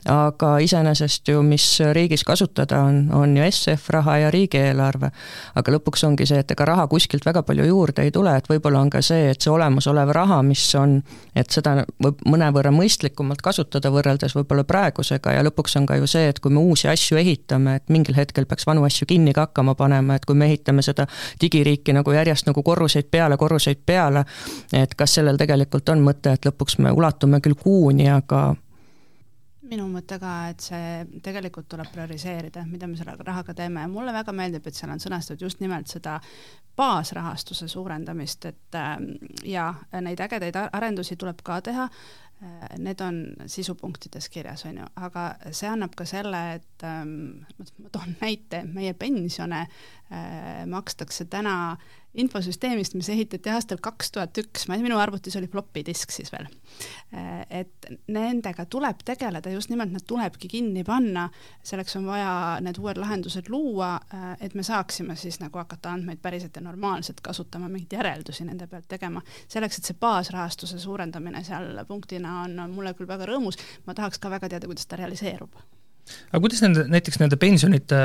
aga 0.09 0.59
iseenesest 0.65 1.29
ju, 1.29 1.43
mis 1.43 1.67
riigis 1.93 2.25
kasutada 2.25 2.81
on, 2.83 3.09
on 3.15 3.37
ju 3.37 3.45
SF 3.51 3.91
raha 3.91 4.19
ja 4.19 4.31
riigieelarve. 4.31 5.11
aga 5.55 5.73
lõpuks 5.73 6.07
ongi 6.07 6.27
see, 6.27 6.39
et 6.39 6.51
ega 6.51 6.65
raha 6.65 6.87
kuskilt 6.87 7.27
väga 7.27 7.43
palju 7.43 7.65
juurde 7.65 8.03
ei 8.03 8.11
tule, 8.11 8.37
et 8.37 8.49
võib-olla 8.49 8.81
on 8.81 8.91
ka 8.91 9.03
see, 9.03 9.31
et 9.31 9.41
see 9.41 9.53
olemasolev 9.53 10.08
olev 10.09 10.15
raha, 10.17 10.43
mis 10.43 10.63
on, 10.75 11.03
et 11.37 11.51
seda 11.51 11.85
võib 12.03 12.21
mõnevõrra 12.27 12.71
mõistlikumalt 12.73 13.43
kasutada 13.43 13.91
võrreldes 13.93 14.35
võib-olla 14.37 14.65
praegusega 14.65 15.33
ja 15.37 15.45
lõpuks 15.45 15.77
on 15.79 15.87
ka 15.87 15.97
ju 15.97 16.07
see, 16.07 16.29
et 16.29 16.41
kui 16.41 16.53
me 16.53 16.61
uusi 16.61 16.89
asju 16.89 17.19
ehitame, 17.19 17.77
et 17.77 17.89
mingil 17.89 18.17
hetkel 18.17 18.47
peaks 18.47 18.67
vanu 18.67 18.85
asju 18.85 19.07
kinni 19.09 19.33
ka 19.33 19.49
hakkama 19.49 19.75
panema, 19.75 20.17
et 20.17 20.25
kui 20.25 20.37
me 20.37 20.49
ehitame 20.49 20.83
seda 20.83 21.07
digiriiki 21.41 21.93
nagu 21.93 22.13
järjest 22.13 22.49
nagu 22.49 22.63
korruseid 22.63 23.11
peale, 23.11 23.37
korruseid 23.37 23.85
peale, 23.87 24.25
et 24.73 24.95
kas 24.95 25.19
sellel 25.19 25.39
tegelikult 25.39 25.89
on 25.89 26.03
mõte, 26.05 26.33
et 26.33 26.49
lõpuks 26.49 26.79
me 26.83 26.93
ulatume 26.93 27.43
küll 27.45 27.59
kuuni, 27.59 28.09
aga 28.11 28.55
minu 29.69 29.87
mõte 29.91 30.19
ka, 30.21 30.35
et 30.53 30.65
see 30.65 31.21
tegelikult 31.25 31.69
tuleb 31.71 31.91
prioriseerida, 31.93 32.65
mida 32.69 32.89
me 32.89 32.99
selle 32.99 33.17
rahaga 33.21 33.55
teeme. 33.57 33.85
Ja 33.85 33.91
mulle 33.91 34.15
väga 34.17 34.35
meeldib, 34.37 34.67
et 34.67 34.79
seal 34.79 34.93
on 34.95 35.03
sõnastatud 35.03 35.45
just 35.47 35.61
nimelt 35.65 35.91
seda 35.91 36.19
baasrahastuse 36.79 37.69
suurendamist, 37.69 38.49
et 38.49 38.79
ähm, 38.79 39.13
ja 39.45 39.73
neid 40.01 40.21
ägedaid 40.25 40.57
arendusi 40.73 41.17
tuleb 41.19 41.43
ka 41.47 41.61
teha, 41.67 41.89
äh, 41.89 42.67
need 42.79 43.03
on 43.05 43.23
sisupunktides 43.47 44.31
kirjas, 44.33 44.65
on 44.71 44.83
ju, 44.83 44.91
aga 44.97 45.29
see 45.51 45.71
annab 45.71 45.97
ka 45.99 46.07
selle, 46.09 46.43
et 46.61 46.87
ähm, 46.87 47.45
ma 47.83 47.93
toon 47.95 48.15
näite, 48.23 48.63
meie 48.73 48.95
pensione 48.99 49.65
äh, 49.67 50.65
makstakse 50.71 51.27
täna 51.31 51.77
infosüsteemist, 52.15 52.95
mis 52.97 53.09
ehitati 53.13 53.51
aastal 53.53 53.79
kaks 53.83 54.13
tuhat 54.15 54.39
üks, 54.41 54.65
ma, 54.69 54.79
minu 54.81 54.97
arvutis 54.99 55.37
oli 55.37 55.49
floppy 55.51 55.83
disk 55.87 56.13
siis 56.15 56.31
veel. 56.33 56.49
et 57.51 57.89
nendega 58.13 58.65
tuleb 58.71 59.03
tegeleda, 59.05 59.51
just 59.53 59.71
nimelt 59.71 59.93
nad 59.93 60.05
tulebki 60.09 60.49
kinni 60.49 60.85
panna, 60.85 61.29
selleks 61.67 61.97
on 62.01 62.07
vaja 62.09 62.33
need 62.65 62.81
uued 62.81 63.01
lahendused 63.01 63.51
luua, 63.53 63.95
et 64.41 64.55
me 64.55 64.65
saaksime 64.65 65.17
siis 65.17 65.41
nagu 65.43 65.61
hakata 65.61 65.93
andmeid 65.93 66.23
päriselt 66.23 66.57
ja 66.57 66.65
normaalselt 66.65 67.21
kasutama, 67.25 67.69
mingeid 67.69 67.99
järeldusi 67.99 68.47
nende 68.49 68.67
pealt 68.67 68.89
tegema. 68.89 69.23
selleks, 69.49 69.79
et 69.79 69.91
see 69.91 69.99
baasrahastuse 70.01 70.79
suurendamine 70.79 71.45
seal 71.45 71.85
punktina 71.89 72.43
on, 72.45 72.57
mulle 72.73 72.95
küll 72.97 73.09
väga 73.09 73.29
rõõmus, 73.29 73.61
ma 73.87 73.95
tahaks 73.95 74.19
ka 74.19 74.31
väga 74.31 74.49
teada, 74.49 74.71
kuidas 74.71 74.87
ta 74.87 74.97
realiseerub. 74.97 75.61
aga 76.33 76.41
kuidas 76.41 76.65
nende, 76.65 76.89
näiteks 76.89 77.21
nende 77.21 77.37
pensionite 77.37 78.01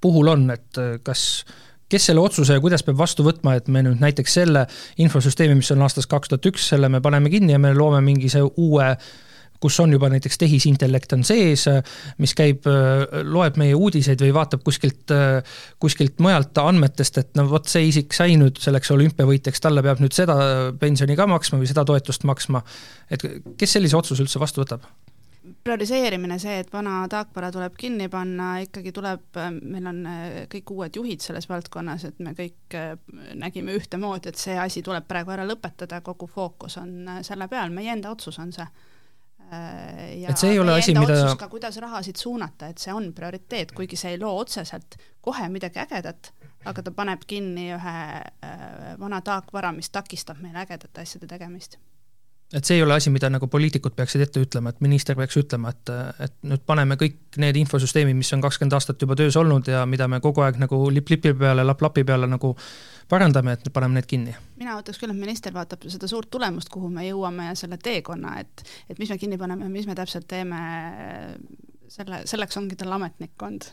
puhul 0.00 0.28
on, 0.28 0.50
et 0.52 0.84
kas 1.02 1.46
kes 1.92 2.08
selle 2.10 2.22
otsuse 2.24 2.56
ja 2.56 2.62
kuidas 2.62 2.82
peab 2.86 2.98
vastu 2.98 3.26
võtma, 3.26 3.56
et 3.58 3.68
me 3.72 3.84
nüüd 3.86 4.02
näiteks 4.02 4.40
selle 4.40 4.66
infosüsteemi, 5.02 5.58
mis 5.60 5.70
on 5.74 5.84
aastast 5.86 6.10
kaks 6.10 6.32
tuhat 6.32 6.50
üks, 6.50 6.66
selle 6.72 6.90
me 6.92 7.02
paneme 7.04 7.30
kinni 7.32 7.54
ja 7.54 7.62
me 7.62 7.74
loome 7.76 8.02
mingi 8.04 8.32
see 8.32 8.42
uue 8.42 8.90
kus 9.60 9.78
on 9.80 9.92
juba 9.92 10.10
näiteks 10.12 10.38
tehisintellekt 10.38 11.14
on 11.16 11.24
sees, 11.24 11.66
mis 12.22 12.34
käib, 12.36 12.66
loeb 13.24 13.56
meie 13.60 13.74
uudiseid 13.76 14.20
või 14.20 14.34
vaatab 14.36 14.64
kuskilt, 14.66 15.14
kuskilt 15.82 16.20
mujalt 16.24 16.60
andmetest, 16.60 17.22
et 17.22 17.32
no 17.38 17.46
vot, 17.50 17.68
see 17.70 17.88
isik 17.90 18.16
sai 18.16 18.36
nüüd 18.40 18.60
selleks 18.62 18.92
olümpiavõitjaks, 18.94 19.62
talle 19.64 19.84
peab 19.86 20.02
nüüd 20.04 20.16
seda 20.16 20.36
pensioni 20.80 21.16
ka 21.18 21.28
maksma 21.30 21.60
või 21.62 21.72
seda 21.72 21.86
toetust 21.88 22.28
maksma. 22.28 22.62
et 23.10 23.24
kes 23.56 23.78
sellise 23.78 23.96
otsuse 23.96 24.26
üldse 24.26 24.42
vastu 24.42 24.64
võtab? 24.64 24.84
Prioriseerimine, 25.66 26.38
see, 26.38 26.60
et 26.62 26.68
vana 26.72 27.00
taakvara 27.10 27.50
tuleb 27.54 27.74
kinni 27.78 28.06
panna, 28.12 28.56
ikkagi 28.62 28.92
tuleb, 28.94 29.38
meil 29.58 29.88
on 29.90 30.02
äh, 30.08 30.26
kõik 30.52 30.72
uued 30.74 30.98
juhid 30.98 31.24
selles 31.24 31.48
valdkonnas, 31.50 32.06
et 32.10 32.20
me 32.22 32.34
kõik 32.38 32.76
äh, 32.78 32.92
nägime 33.38 33.74
ühtemoodi, 33.76 34.30
et 34.30 34.40
see 34.40 34.54
asi 34.60 34.84
tuleb 34.86 35.08
praegu 35.08 35.34
ära 35.34 35.46
lõpetada, 35.48 36.02
kogu 36.06 36.28
fookus 36.30 36.78
on 36.82 36.92
äh, 37.16 37.22
selle 37.26 37.48
peal, 37.50 37.74
meie 37.74 37.90
enda 37.96 38.12
otsus 38.14 38.38
on 38.42 38.54
see. 38.54 38.68
ja 39.46 40.30
et 40.32 40.40
see 40.40 40.56
ei 40.56 40.58
ole 40.58 40.74
asi, 40.74 40.94
mida 40.94 41.14
otsus 41.14 41.38
ka, 41.38 41.46
kuidas 41.50 41.76
rahasid 41.82 42.18
suunata, 42.18 42.70
et 42.72 42.82
see 42.82 42.94
on 42.94 43.12
prioriteet, 43.14 43.74
kuigi 43.76 43.98
see 43.98 44.16
ei 44.16 44.22
loo 44.22 44.32
otseselt 44.40 44.98
kohe 45.22 45.46
midagi 45.50 45.78
ägedat, 45.82 46.32
aga 46.66 46.82
ta 46.82 46.94
paneb 46.94 47.22
kinni 47.26 47.68
ühe 47.76 47.98
vana 48.98 49.20
taakvara, 49.22 49.70
mis 49.76 49.92
takistab 49.94 50.42
meil 50.42 50.58
ägedate 50.64 51.06
asjade 51.06 51.30
tegemist 51.30 51.78
et 52.52 52.64
see 52.64 52.76
ei 52.78 52.82
ole 52.82 52.94
asi, 52.94 53.10
mida 53.10 53.28
nagu 53.32 53.48
poliitikud 53.50 53.94
peaksid 53.96 54.22
ette 54.22 54.40
ütlema, 54.42 54.70
et 54.70 54.82
minister 54.84 55.16
peaks 55.18 55.38
ütlema, 55.40 55.72
et, 55.74 55.90
et 56.22 56.34
nüüd 56.46 56.62
paneme 56.66 56.94
kõik 57.00 57.38
need 57.42 57.58
infosüsteemid, 57.62 58.14
mis 58.18 58.30
on 58.36 58.44
kakskümmend 58.44 58.76
aastat 58.78 59.02
juba 59.02 59.16
töös 59.18 59.36
olnud 59.40 59.66
ja 59.70 59.82
mida 59.90 60.06
me 60.10 60.20
kogu 60.22 60.44
aeg 60.46 60.60
nagu 60.62 60.78
lipp-lipi 60.94 61.34
peale, 61.38 61.64
lapp-lapi 61.66 62.04
peale 62.06 62.28
nagu 62.30 62.52
parandame, 63.10 63.56
et 63.56 63.66
paneme 63.74 63.98
need 63.98 64.08
kinni. 64.10 64.36
mina 64.60 64.78
võtaks 64.78 65.02
küll, 65.02 65.10
et 65.10 65.18
minister 65.18 65.54
vaatab 65.54 65.88
seda 65.90 66.10
suurt 66.10 66.30
tulemust, 66.30 66.70
kuhu 66.70 66.90
me 66.92 67.08
jõuame 67.08 67.50
ja 67.50 67.58
selle 67.58 67.80
teekonna, 67.82 68.38
et, 68.44 68.64
et 68.90 69.02
mis 69.02 69.10
me 69.10 69.18
kinni 69.18 69.40
paneme, 69.42 69.70
mis 69.72 69.90
me 69.90 69.98
täpselt 69.98 70.30
teeme, 70.30 70.62
selle, 71.90 72.22
selleks 72.30 72.62
ongi 72.62 72.78
tal 72.78 72.94
ametnikkond. 72.94 73.70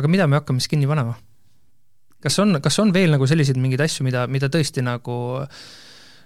aga 0.00 0.08
mida 0.08 0.26
me 0.26 0.40
hakkame 0.40 0.60
siis 0.60 0.72
kinni 0.72 0.88
panema? 0.88 1.18
kas 2.24 2.38
on, 2.40 2.56
kas 2.64 2.78
on 2.80 2.96
veel 2.96 3.12
nagu 3.12 3.26
selliseid 3.28 3.60
mingeid 3.60 3.84
asju, 3.84 4.08
mida, 4.08 4.24
mida 4.32 4.48
tõesti 4.48 4.80
nagu 4.80 5.16
äh, 5.44 5.64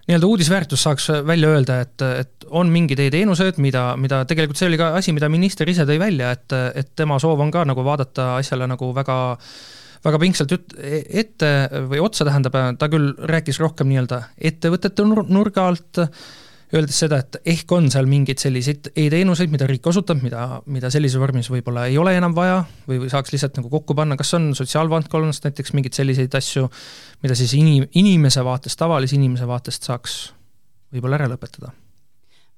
nii-öelda 0.08 0.28
uudisväärtus 0.28 0.82
saaks 0.86 1.10
välja 1.26 1.50
öelda, 1.52 1.80
et, 1.84 2.02
et 2.02 2.46
on 2.48 2.70
mingid 2.72 3.00
e-teenused, 3.04 3.58
mida, 3.60 3.90
mida 4.00 4.22
tegelikult 4.28 4.60
see 4.60 4.70
oli 4.70 4.78
ka 4.80 4.94
asi, 4.96 5.12
mida 5.12 5.28
minister 5.28 5.68
ise 5.68 5.84
tõi 5.88 5.98
välja, 6.00 6.30
et, 6.36 6.54
et 6.80 6.94
tema 6.96 7.18
soov 7.20 7.42
on 7.44 7.52
ka 7.52 7.66
nagu 7.68 7.84
vaadata 7.84 8.34
asjale 8.38 8.68
nagu 8.70 8.92
väga 8.96 9.18
väga 10.04 10.20
pingsalt 10.22 10.52
üt-, 10.54 10.76
ette 10.78 11.48
või 11.90 12.00
otsa, 12.02 12.26
tähendab, 12.28 12.56
ta 12.78 12.88
küll 12.90 13.12
rääkis 13.28 13.58
rohkem 13.62 13.90
nii-öelda 13.90 14.22
ettevõtete 14.50 15.06
nurga 15.08 15.68
alt 15.68 16.02
öeldes 16.74 16.98
seda, 17.00 17.20
et 17.22 17.38
ehk 17.54 17.72
on 17.72 17.88
seal 17.92 18.08
mingeid 18.10 18.40
selliseid 18.42 18.90
e-teenuseid, 18.92 19.50
mida 19.52 19.68
riik 19.70 19.86
osutab, 19.88 20.20
mida, 20.24 20.60
mida 20.68 20.90
sellises 20.92 21.20
vormis 21.20 21.48
võib-olla 21.52 21.86
ei 21.88 21.96
ole 22.00 22.12
enam 22.18 22.36
vaja 22.36 22.60
või, 22.88 23.00
või 23.04 23.12
saaks 23.12 23.32
lihtsalt 23.32 23.56
nagu 23.60 23.72
kokku 23.72 23.96
panna, 23.98 24.18
kas 24.20 24.34
on 24.36 24.50
sotsiaalvaldkonnas 24.58 25.42
näiteks 25.46 25.74
mingeid 25.76 25.96
selliseid 25.96 26.38
asju, 26.38 26.68
mida 27.24 27.38
siis 27.38 27.56
inim-, 27.56 27.88
inimese 28.00 28.44
vaatest, 28.44 28.78
tavalise 28.80 29.16
inimese 29.16 29.48
vaatest 29.48 29.88
saaks 29.88 30.20
võib-olla 30.92 31.22
ära 31.22 31.32
lõpetada 31.32 31.72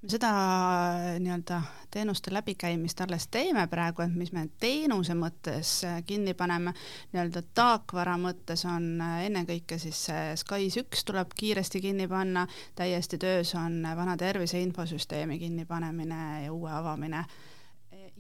seda 0.09 0.31
äh, 0.31 1.21
nii-öelda 1.21 1.63
teenuste 1.91 2.33
läbikäimist 2.35 3.01
alles 3.01 3.29
teeme 3.29 3.67
praegu, 3.67 4.03
et 4.03 4.15
mis 4.17 4.33
me 4.33 4.47
teenuse 4.61 5.15
mõttes 5.15 5.73
äh, 5.85 6.01
kinni 6.07 6.35
paneme, 6.35 6.73
nii-öelda 7.13 7.43
taakvara 7.55 8.17
mõttes 8.21 8.65
on 8.69 8.95
äh, 9.05 9.27
ennekõike 9.29 9.79
siis 9.79 10.07
SKAIS 10.41 10.81
üks 10.81 11.05
tuleb 11.05 11.37
kiiresti 11.37 11.83
kinni 11.85 12.09
panna, 12.09 12.47
täiesti 12.79 13.21
töös 13.21 13.55
on 13.59 13.83
vana 13.97 14.17
tervise 14.17 14.63
infosüsteemi 14.63 15.39
kinnipanemine 15.39 16.45
ja 16.47 16.53
uue 16.53 16.73
avamine 16.73 17.25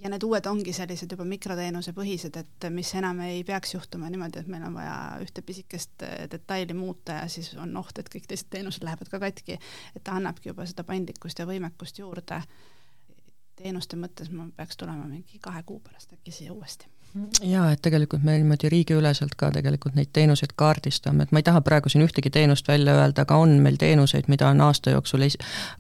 ja 0.03 0.11
need 0.11 0.25
uued 0.25 0.47
ongi 0.47 0.73
sellised 0.77 1.13
juba 1.13 1.25
mikroteenuse 1.29 1.93
põhised, 1.97 2.37
et 2.41 2.67
mis 2.73 2.93
enam 2.99 3.21
ei 3.27 3.43
peaks 3.45 3.75
juhtuma 3.75 4.11
niimoodi, 4.11 4.41
et 4.41 4.51
meil 4.51 4.65
on 4.67 4.77
vaja 4.79 4.97
ühte 5.25 5.45
pisikest 5.47 6.05
eh, 6.07 6.27
detaili 6.33 6.77
muuta 6.77 7.21
ja 7.21 7.29
siis 7.29 7.53
on 7.61 7.77
oht, 7.81 7.99
et 7.99 8.11
kõik 8.13 8.29
teised 8.31 8.51
teenused 8.51 8.85
lähevad 8.87 9.13
ka 9.13 9.21
katki. 9.23 9.59
et 9.97 10.05
ta 10.05 10.17
annabki 10.17 10.53
juba 10.53 10.67
seda 10.67 10.85
paindlikkust 10.85 11.39
ja 11.39 11.47
võimekust 11.47 11.99
juurde. 11.99 12.43
teenuste 13.61 13.97
mõttes 13.97 14.31
ma 14.33 14.49
peaks 14.57 14.77
tulema 14.77 15.05
mingi 15.05 15.39
kahe 15.39 15.63
kuu 15.63 15.81
pärast 15.85 16.13
äkki 16.17 16.33
siia 16.33 16.53
uuesti 16.53 16.89
jaa, 17.43 17.73
et 17.73 17.83
tegelikult 17.83 18.23
me 18.23 18.37
niimoodi 18.39 18.69
riigiüleselt 18.71 19.35
ka 19.37 19.51
tegelikult 19.51 19.97
neid 19.99 20.13
teenuseid 20.13 20.53
kaardistame, 20.57 21.25
et 21.27 21.33
ma 21.35 21.41
ei 21.43 21.47
taha 21.47 21.61
praegu 21.67 21.91
siin 21.91 22.05
ühtegi 22.05 22.31
teenust 22.31 22.69
välja 22.69 22.95
öelda, 22.95 23.25
aga 23.27 23.37
on 23.43 23.57
meil 23.65 23.79
teenuseid, 23.81 24.29
mida 24.31 24.49
on 24.49 24.61
aasta 24.61 24.95
jooksul 24.95 25.27
es-, 25.27 25.39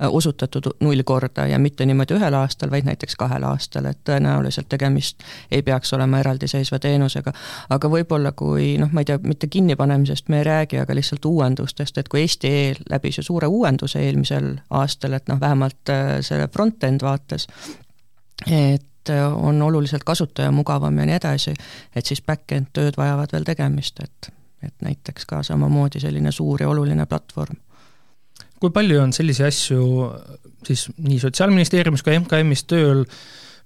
osutatud 0.08 0.66
null 0.80 1.04
korda 1.06 1.46
ja 1.46 1.58
mitte 1.62 1.86
niimoodi 1.86 2.16
ühel 2.18 2.34
aastal, 2.34 2.70
vaid 2.70 2.88
näiteks 2.88 3.16
kahel 3.20 3.46
aastal, 3.46 3.86
et 3.90 4.02
tõenäoliselt 4.08 4.68
tegemist 4.68 5.22
ei 5.50 5.62
peaks 5.62 5.94
olema 5.94 6.18
eraldiseisva 6.24 6.78
teenusega. 6.82 7.32
aga 7.70 7.92
võib-olla 7.94 8.32
kui 8.32 8.74
noh, 8.82 8.90
ma 8.92 9.04
ei 9.04 9.12
tea, 9.12 9.20
mitte 9.22 9.46
kinnipanemisest 9.46 10.28
me 10.28 10.42
ei 10.42 10.48
räägi, 10.50 10.82
aga 10.82 10.98
lihtsalt 10.98 11.24
uuendustest, 11.24 11.98
et 11.98 12.08
kui 12.08 12.24
Eesti.ee 12.26 12.74
läbis 12.90 13.18
ju 13.18 13.22
suure 13.22 13.46
uuenduse 13.46 14.02
eelmisel 14.02 14.56
aastal, 14.70 15.14
et 15.14 15.30
noh, 15.30 15.40
vähemalt 15.40 15.94
äh, 15.94 16.18
selle 16.26 16.48
front-end 16.48 17.06
vaates, 17.06 17.46
et 18.50 18.89
on 19.22 19.62
oluliselt 19.62 20.04
kasutajamugavam 20.04 20.98
ja 20.98 21.06
nii 21.08 21.16
edasi, 21.16 21.54
et 21.96 22.06
siis 22.06 22.22
back-end 22.22 22.70
tööd 22.76 22.98
vajavad 22.98 23.32
veel 23.32 23.48
tegemist, 23.48 24.00
et, 24.04 24.30
et 24.62 24.74
näiteks 24.84 25.26
ka 25.30 25.42
samamoodi 25.46 26.02
selline 26.02 26.32
suur 26.32 26.62
ja 26.62 26.68
oluline 26.68 27.06
platvorm. 27.06 27.58
kui 28.60 28.70
palju 28.70 29.00
on 29.00 29.12
selliseid 29.16 29.48
asju 29.48 29.84
siis 30.66 30.88
nii 30.98 31.20
Sotsiaalministeeriumis 31.20 32.02
kui 32.04 32.18
MKM-is 32.18 32.64
tööl, 32.68 33.04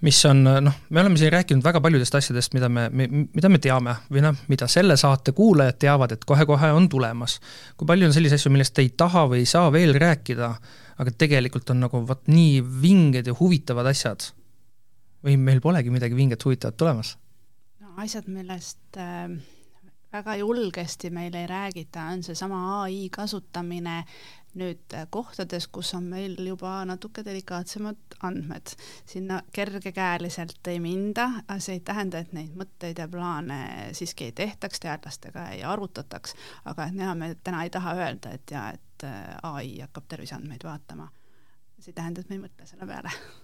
mis 0.05 0.21
on 0.29 0.43
noh, 0.45 0.77
me 0.91 1.01
oleme 1.01 1.19
siin 1.19 1.33
rääkinud 1.33 1.65
väga 1.65 1.81
paljudest 1.81 2.15
asjadest, 2.19 2.55
mida 2.57 2.69
me, 2.69 2.89
mida 2.91 3.51
me 3.51 3.61
teame 3.63 3.97
või 4.13 4.25
noh, 4.25 4.39
mida 4.53 4.69
selle 4.71 4.97
saate 5.01 5.33
kuulajad 5.37 5.79
teavad, 5.87 6.15
et 6.15 6.25
kohe-kohe 6.29 6.73
on 6.77 6.89
tulemas. 6.93 7.39
kui 7.77 7.89
palju 7.89 8.11
on 8.11 8.17
selliseid 8.17 8.43
asju, 8.43 8.53
millest 8.55 8.79
ei 8.83 8.93
taha 8.97 9.27
või 9.31 9.43
ei 9.43 9.51
saa 9.51 9.73
veel 9.73 9.95
rääkida, 9.99 10.55
aga 11.01 11.19
tegelikult 11.19 11.71
on 11.75 11.87
nagu 11.87 12.05
vot 12.07 12.27
nii 12.31 12.61
vinged 12.83 13.31
ja 13.31 13.37
huvitavad 13.39 13.89
asjad 13.91 14.29
või 15.25 15.37
meil 15.41 15.61
polegi 15.65 15.93
midagi 15.95 16.17
vinget 16.17 16.45
huvitavat 16.45 16.77
tulemas? 16.77 17.17
no 17.81 17.97
asjad, 18.05 18.29
millest 18.29 18.99
äh, 19.01 19.29
väga 20.13 20.37
julgesti 20.37 21.11
meil 21.11 21.35
ei 21.35 21.47
räägita, 21.47 22.09
on 22.13 22.23
seesama 22.23 22.63
ai 22.83 23.09
kasutamine 23.13 24.03
nüüd 24.55 24.95
äh, 24.95 25.07
kohtades, 25.11 25.67
kus 25.73 25.93
on 25.99 26.07
meil 26.11 26.37
juba 26.47 26.77
natuke 26.87 27.25
delikaatsemad 27.27 28.19
andmed. 28.23 28.75
sinna 29.07 29.43
kergekäeliselt 29.53 30.67
ei 30.71 30.81
minda, 30.81 31.29
see 31.59 31.79
ei 31.79 31.81
tähenda, 31.81 32.23
et 32.23 32.33
neid 32.33 32.55
mõtteid 32.59 33.03
ja 33.03 33.09
plaane 33.11 33.61
siiski 33.93 34.31
ei 34.31 34.33
tehtaks, 34.33 34.81
teadlastega 34.81 35.49
ei 35.57 35.65
arutataks, 35.65 36.35
aga 36.65 36.89
et 36.89 36.99
näha, 37.01 37.15
me 37.15 37.35
täna 37.45 37.65
ei 37.65 37.71
taha 37.75 37.97
öelda, 37.99 38.35
et 38.39 38.51
jaa, 38.51 38.69
et 38.71 39.09
äh, 39.09 39.23
ai 39.43 39.81
hakkab 39.81 40.07
terviseandmeid 40.09 40.65
vaatama. 40.65 41.11
see 41.81 41.91
ei 41.91 42.01
tähenda, 42.01 42.21
et 42.21 42.31
me 42.31 42.39
ei 42.39 42.47
mõtle 42.47 42.67
selle 42.67 42.87
peale 42.87 43.11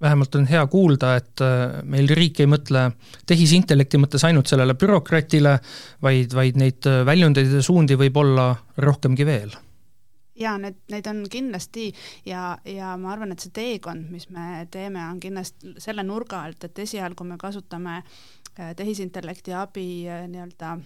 vähemalt 0.00 0.34
on 0.34 0.46
hea 0.46 0.66
kuulda, 0.66 1.14
et 1.16 1.40
äh, 1.44 1.82
meil 1.88 2.08
riik 2.12 2.40
ei 2.40 2.48
mõtle 2.50 2.90
tehisintellekti 3.26 4.00
mõttes 4.00 4.24
ainult 4.28 4.50
sellele 4.50 4.76
bürokratile, 4.78 5.56
vaid, 6.02 6.34
vaid 6.36 6.58
neid 6.60 6.88
äh, 6.88 7.00
väljundeid 7.06 7.54
ja 7.58 7.62
suundi 7.64 7.96
võib 7.98 8.18
olla 8.20 8.50
rohkemgi 8.76 9.26
veel. 9.26 9.56
jaa, 10.36 10.58
need, 10.60 10.82
neid 10.92 11.06
on 11.08 11.22
kindlasti 11.32 11.86
ja, 12.28 12.58
ja 12.68 12.96
ma 13.00 13.14
arvan, 13.14 13.32
et 13.32 13.40
see 13.40 13.54
teekond, 13.56 14.10
mis 14.12 14.28
me 14.28 14.66
teeme, 14.70 15.00
on 15.08 15.20
kindlasti 15.20 15.76
selle 15.80 16.04
nurga 16.04 16.42
alt, 16.44 16.68
et 16.68 16.84
esialgu 16.84 17.24
me 17.24 17.38
kasutame 17.40 18.02
äh, 18.02 18.74
tehisintellekti 18.76 19.56
abi 19.56 19.88
nii-öelda 20.04 20.76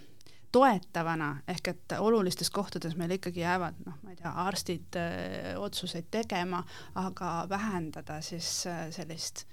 toetavana, 0.53 1.31
ehk 1.49 1.73
et 1.73 1.95
olulistes 1.99 2.51
kohtades 2.51 2.97
meil 2.99 3.15
ikkagi 3.17 3.45
jäävad 3.45 3.79
noh, 3.87 4.01
ma 4.03 4.15
ei 4.15 4.19
tea, 4.19 4.33
arstid 4.47 4.99
öö, 4.99 5.55
otsuseid 5.63 6.11
tegema, 6.11 6.63
aga 6.99 7.47
vähendada 7.49 8.21
siis 8.25 8.67
öö, 8.67 8.91
sellist 8.95 9.47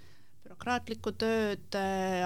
bürokraatlikku 0.48 1.12
tööd, 1.20 1.76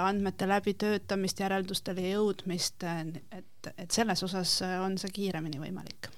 andmete 0.04 0.48
läbitöötamist, 0.48 1.42
järeldustele 1.42 2.06
jõudmist, 2.14 2.86
et, 3.34 3.72
et 3.76 3.92
selles 3.92 4.24
osas 4.24 4.60
on 4.86 5.00
see 5.02 5.10
kiiremini 5.16 5.60
võimalik 5.64 6.12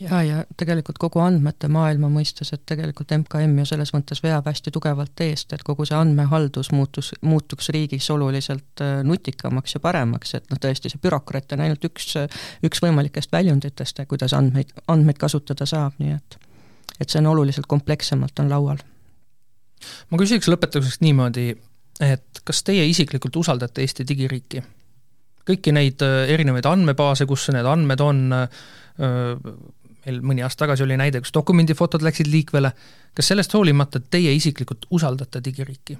ja, 0.00 0.22
ja 0.22 0.44
tegelikult 0.56 0.98
kogu 1.00 1.20
andmete 1.24 1.68
maailma 1.72 2.10
mõistes, 2.12 2.52
et 2.54 2.64
tegelikult 2.68 3.12
MKM 3.16 3.58
ju 3.62 3.68
selles 3.72 3.92
mõttes 3.96 4.22
veab 4.24 4.48
hästi 4.48 4.72
tugevalt 4.74 5.24
eest, 5.24 5.52
et 5.52 5.64
kogu 5.66 5.86
see 5.88 5.96
andmehaldus 5.98 6.72
muutus, 6.76 7.12
muutuks 7.20 7.70
riigis 7.74 8.10
oluliselt 8.14 8.84
äh, 8.84 8.98
nutikamaks 9.04 9.76
ja 9.76 9.82
paremaks, 9.84 10.34
et 10.38 10.50
noh, 10.50 10.60
tõesti 10.62 10.92
see 10.92 11.02
bürokraat 11.02 11.56
on 11.56 11.64
ainult 11.66 11.84
üks, 11.88 12.14
üks 12.66 12.82
võimalikest 12.84 13.32
väljunditest, 13.32 14.04
kuidas 14.08 14.36
andmeid, 14.36 14.74
andmeid 14.88 15.20
kasutada 15.22 15.68
saab, 15.68 15.96
nii 16.02 16.18
et 16.18 16.40
et 17.00 17.12
see 17.12 17.20
on 17.20 17.26
oluliselt 17.32 17.66
komplekssemalt 17.68 18.38
on 18.40 18.48
laual. 18.50 18.78
ma 20.10 20.18
küsiks 20.20 20.48
lõpetuseks 20.48 21.02
niimoodi, 21.04 21.50
et 22.00 22.40
kas 22.44 22.62
teie 22.64 22.86
isiklikult 22.88 23.36
usaldate 23.36 23.84
Eesti 23.84 24.06
digiriiki? 24.08 24.62
kõiki 25.46 25.72
neid 25.74 26.02
äh, 26.02 26.24
erinevaid 26.34 26.66
andmebaase, 26.66 27.26
kus 27.30 27.48
need 27.54 27.66
andmed 27.70 28.02
on, 28.02 28.22
äh, 28.34 28.48
meil 30.06 30.22
mõni 30.22 30.44
aasta 30.46 30.64
tagasi 30.64 30.84
oli 30.86 30.96
näide, 30.98 31.20
kus 31.22 31.34
dokumendifotod 31.34 32.04
läksid 32.06 32.30
liikvele, 32.30 32.70
kas 33.16 33.32
sellest 33.32 33.54
hoolimata 33.56 34.00
teie 34.00 34.34
isiklikult 34.36 34.86
usaldate 34.90 35.42
digiriiki? 35.44 35.98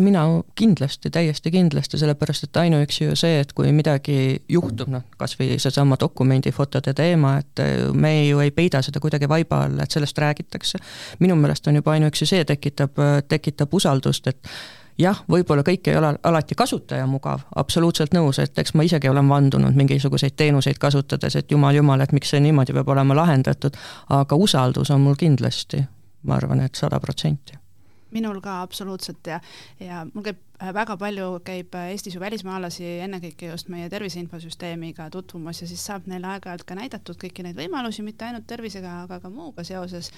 mina 0.00 0.22
kindlasti, 0.56 1.10
täiesti 1.12 1.50
kindlasti, 1.52 1.98
sellepärast 2.00 2.46
et 2.46 2.56
ainuüksi 2.56 3.10
ju 3.10 3.16
see, 3.18 3.40
et 3.42 3.50
kui 3.52 3.72
midagi 3.76 4.38
juhtub, 4.48 4.88
noh, 4.88 5.02
kas 5.20 5.34
või 5.36 5.58
seesama 5.60 5.98
dokumendifotode 6.00 6.94
teema, 6.96 7.34
et 7.42 7.60
me 7.92 8.12
ju 8.28 8.40
ei 8.40 8.54
peida 8.56 8.80
seda 8.86 9.02
kuidagi 9.04 9.28
vaiba 9.28 9.64
alla, 9.66 9.84
et 9.84 9.92
sellest 9.92 10.18
räägitakse. 10.18 10.80
minu 11.18 11.36
meelest 11.36 11.68
on 11.68 11.76
juba 11.76 11.92
ainuüksi 11.92 12.26
see 12.26 12.44
tekitab, 12.48 12.96
tekitab 13.28 13.74
usaldust, 13.74 14.32
et 14.32 14.54
jah, 14.98 15.20
võib-olla 15.30 15.64
kõik 15.66 15.90
ei 15.90 15.98
ole 15.98 16.14
alati 16.22 16.54
kasutajamugav, 16.54 17.46
absoluutselt 17.56 18.14
nõus, 18.16 18.38
et 18.42 18.58
eks 18.58 18.74
ma 18.74 18.86
isegi 18.86 19.08
olen 19.08 19.28
vandunud 19.28 19.76
mingisuguseid 19.76 20.36
teenuseid 20.36 20.80
kasutades, 20.82 21.36
et 21.36 21.52
jumal, 21.52 21.74
jumal, 21.74 22.00
et 22.00 22.12
miks 22.16 22.32
see 22.34 22.40
niimoodi 22.40 22.76
peab 22.76 22.88
olema 22.96 23.16
lahendatud, 23.16 23.76
aga 24.08 24.40
usaldus 24.40 24.90
on 24.90 25.04
mul 25.04 25.20
kindlasti, 25.20 25.84
ma 26.26 26.40
arvan, 26.40 26.64
et 26.64 26.74
sada 26.74 27.00
protsenti 27.00 27.65
minul 28.14 28.40
ka 28.44 28.60
absoluutselt 28.62 29.26
ja, 29.26 29.40
ja 29.80 30.04
mul 30.14 30.24
käib 30.26 30.38
äh, 30.60 30.72
väga 30.74 30.96
palju, 31.00 31.28
käib 31.46 31.74
äh, 31.74 31.90
Eestis 31.94 32.14
ju 32.14 32.22
välismaalasi 32.22 32.86
ennekõike 33.06 33.50
just 33.50 33.70
meie 33.72 33.88
tervise 33.92 34.20
infosüsteemiga 34.22 35.08
tutvumas 35.14 35.62
ja 35.62 35.68
siis 35.70 35.82
saab 35.86 36.08
neile 36.10 36.30
aeg-ajalt 36.34 36.66
ka 36.68 36.78
näidatud 36.78 37.18
kõiki 37.22 37.44
neid 37.46 37.58
võimalusi, 37.58 38.04
mitte 38.06 38.28
ainult 38.28 38.46
tervisega, 38.50 38.96
aga 39.04 39.20
ka 39.22 39.30
muuga 39.32 39.64
seoses. 39.66 40.10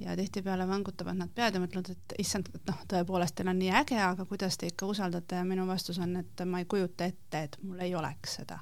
ja 0.00 0.16
tihtipeale 0.16 0.68
vangutavad 0.68 1.16
nad 1.16 1.32
pead 1.34 1.54
ja 1.54 1.62
mõtlevad, 1.62 1.92
et 1.94 2.16
issand, 2.22 2.50
et 2.54 2.70
noh, 2.70 2.84
tõepoolest 2.90 3.38
teil 3.38 3.52
on 3.52 3.58
nii 3.62 3.74
äge, 3.82 4.00
aga 4.02 4.24
kuidas 4.24 4.58
te 4.58 4.70
ikka 4.70 4.86
usaldate 4.86 5.42
ja 5.42 5.44
minu 5.44 5.66
vastus 5.66 5.98
on, 5.98 6.16
et 6.16 6.46
ma 6.46 6.62
ei 6.62 6.70
kujuta 6.70 7.06
ette, 7.06 7.42
et 7.42 7.60
mul 7.62 7.84
ei 7.84 7.94
oleks 7.94 8.40
seda 8.40 8.60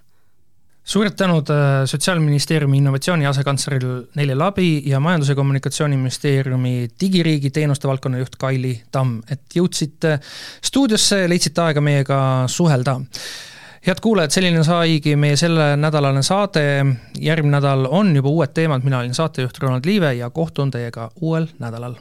suured 0.84 1.16
tänud 1.16 1.48
äh, 1.50 1.84
Sotsiaalministeeriumi 1.88 2.78
innovatsiooni 2.78 3.26
asekantsleril 3.26 4.02
Neile 4.14 4.34
Labi 4.34 4.82
ja 4.86 5.00
Majandus- 5.00 5.28
ja 5.28 5.34
Kommunikatsiooniministeeriumi 5.34 6.88
digiriigi 7.00 7.50
teenuste 7.50 7.88
valdkonna 7.88 8.18
juht 8.18 8.36
Kaili 8.38 8.74
Tamm, 8.92 9.22
et 9.30 9.56
jõudsite 9.56 10.18
stuudiosse 10.62 11.24
leidsite 11.28 11.62
aega 11.62 11.80
meiega 11.80 12.20
suhelda. 12.46 13.00
head 13.86 14.00
kuulajad, 14.00 14.32
selline 14.32 14.62
saigi 14.64 15.16
meie 15.16 15.36
sellenädalane 15.36 16.22
saade, 16.22 16.62
järgmine 17.20 17.58
nädal 17.58 17.84
on 17.90 18.16
juba 18.16 18.28
uued 18.28 18.54
teemad, 18.56 18.84
mina 18.84 18.98
olin 18.98 19.14
saatejuht 19.14 19.58
Ronald 19.58 19.84
Liive 19.84 20.14
ja 20.14 20.30
kohtun 20.30 20.70
teiega 20.70 21.10
uuel 21.20 21.46
nädalal 21.58 22.00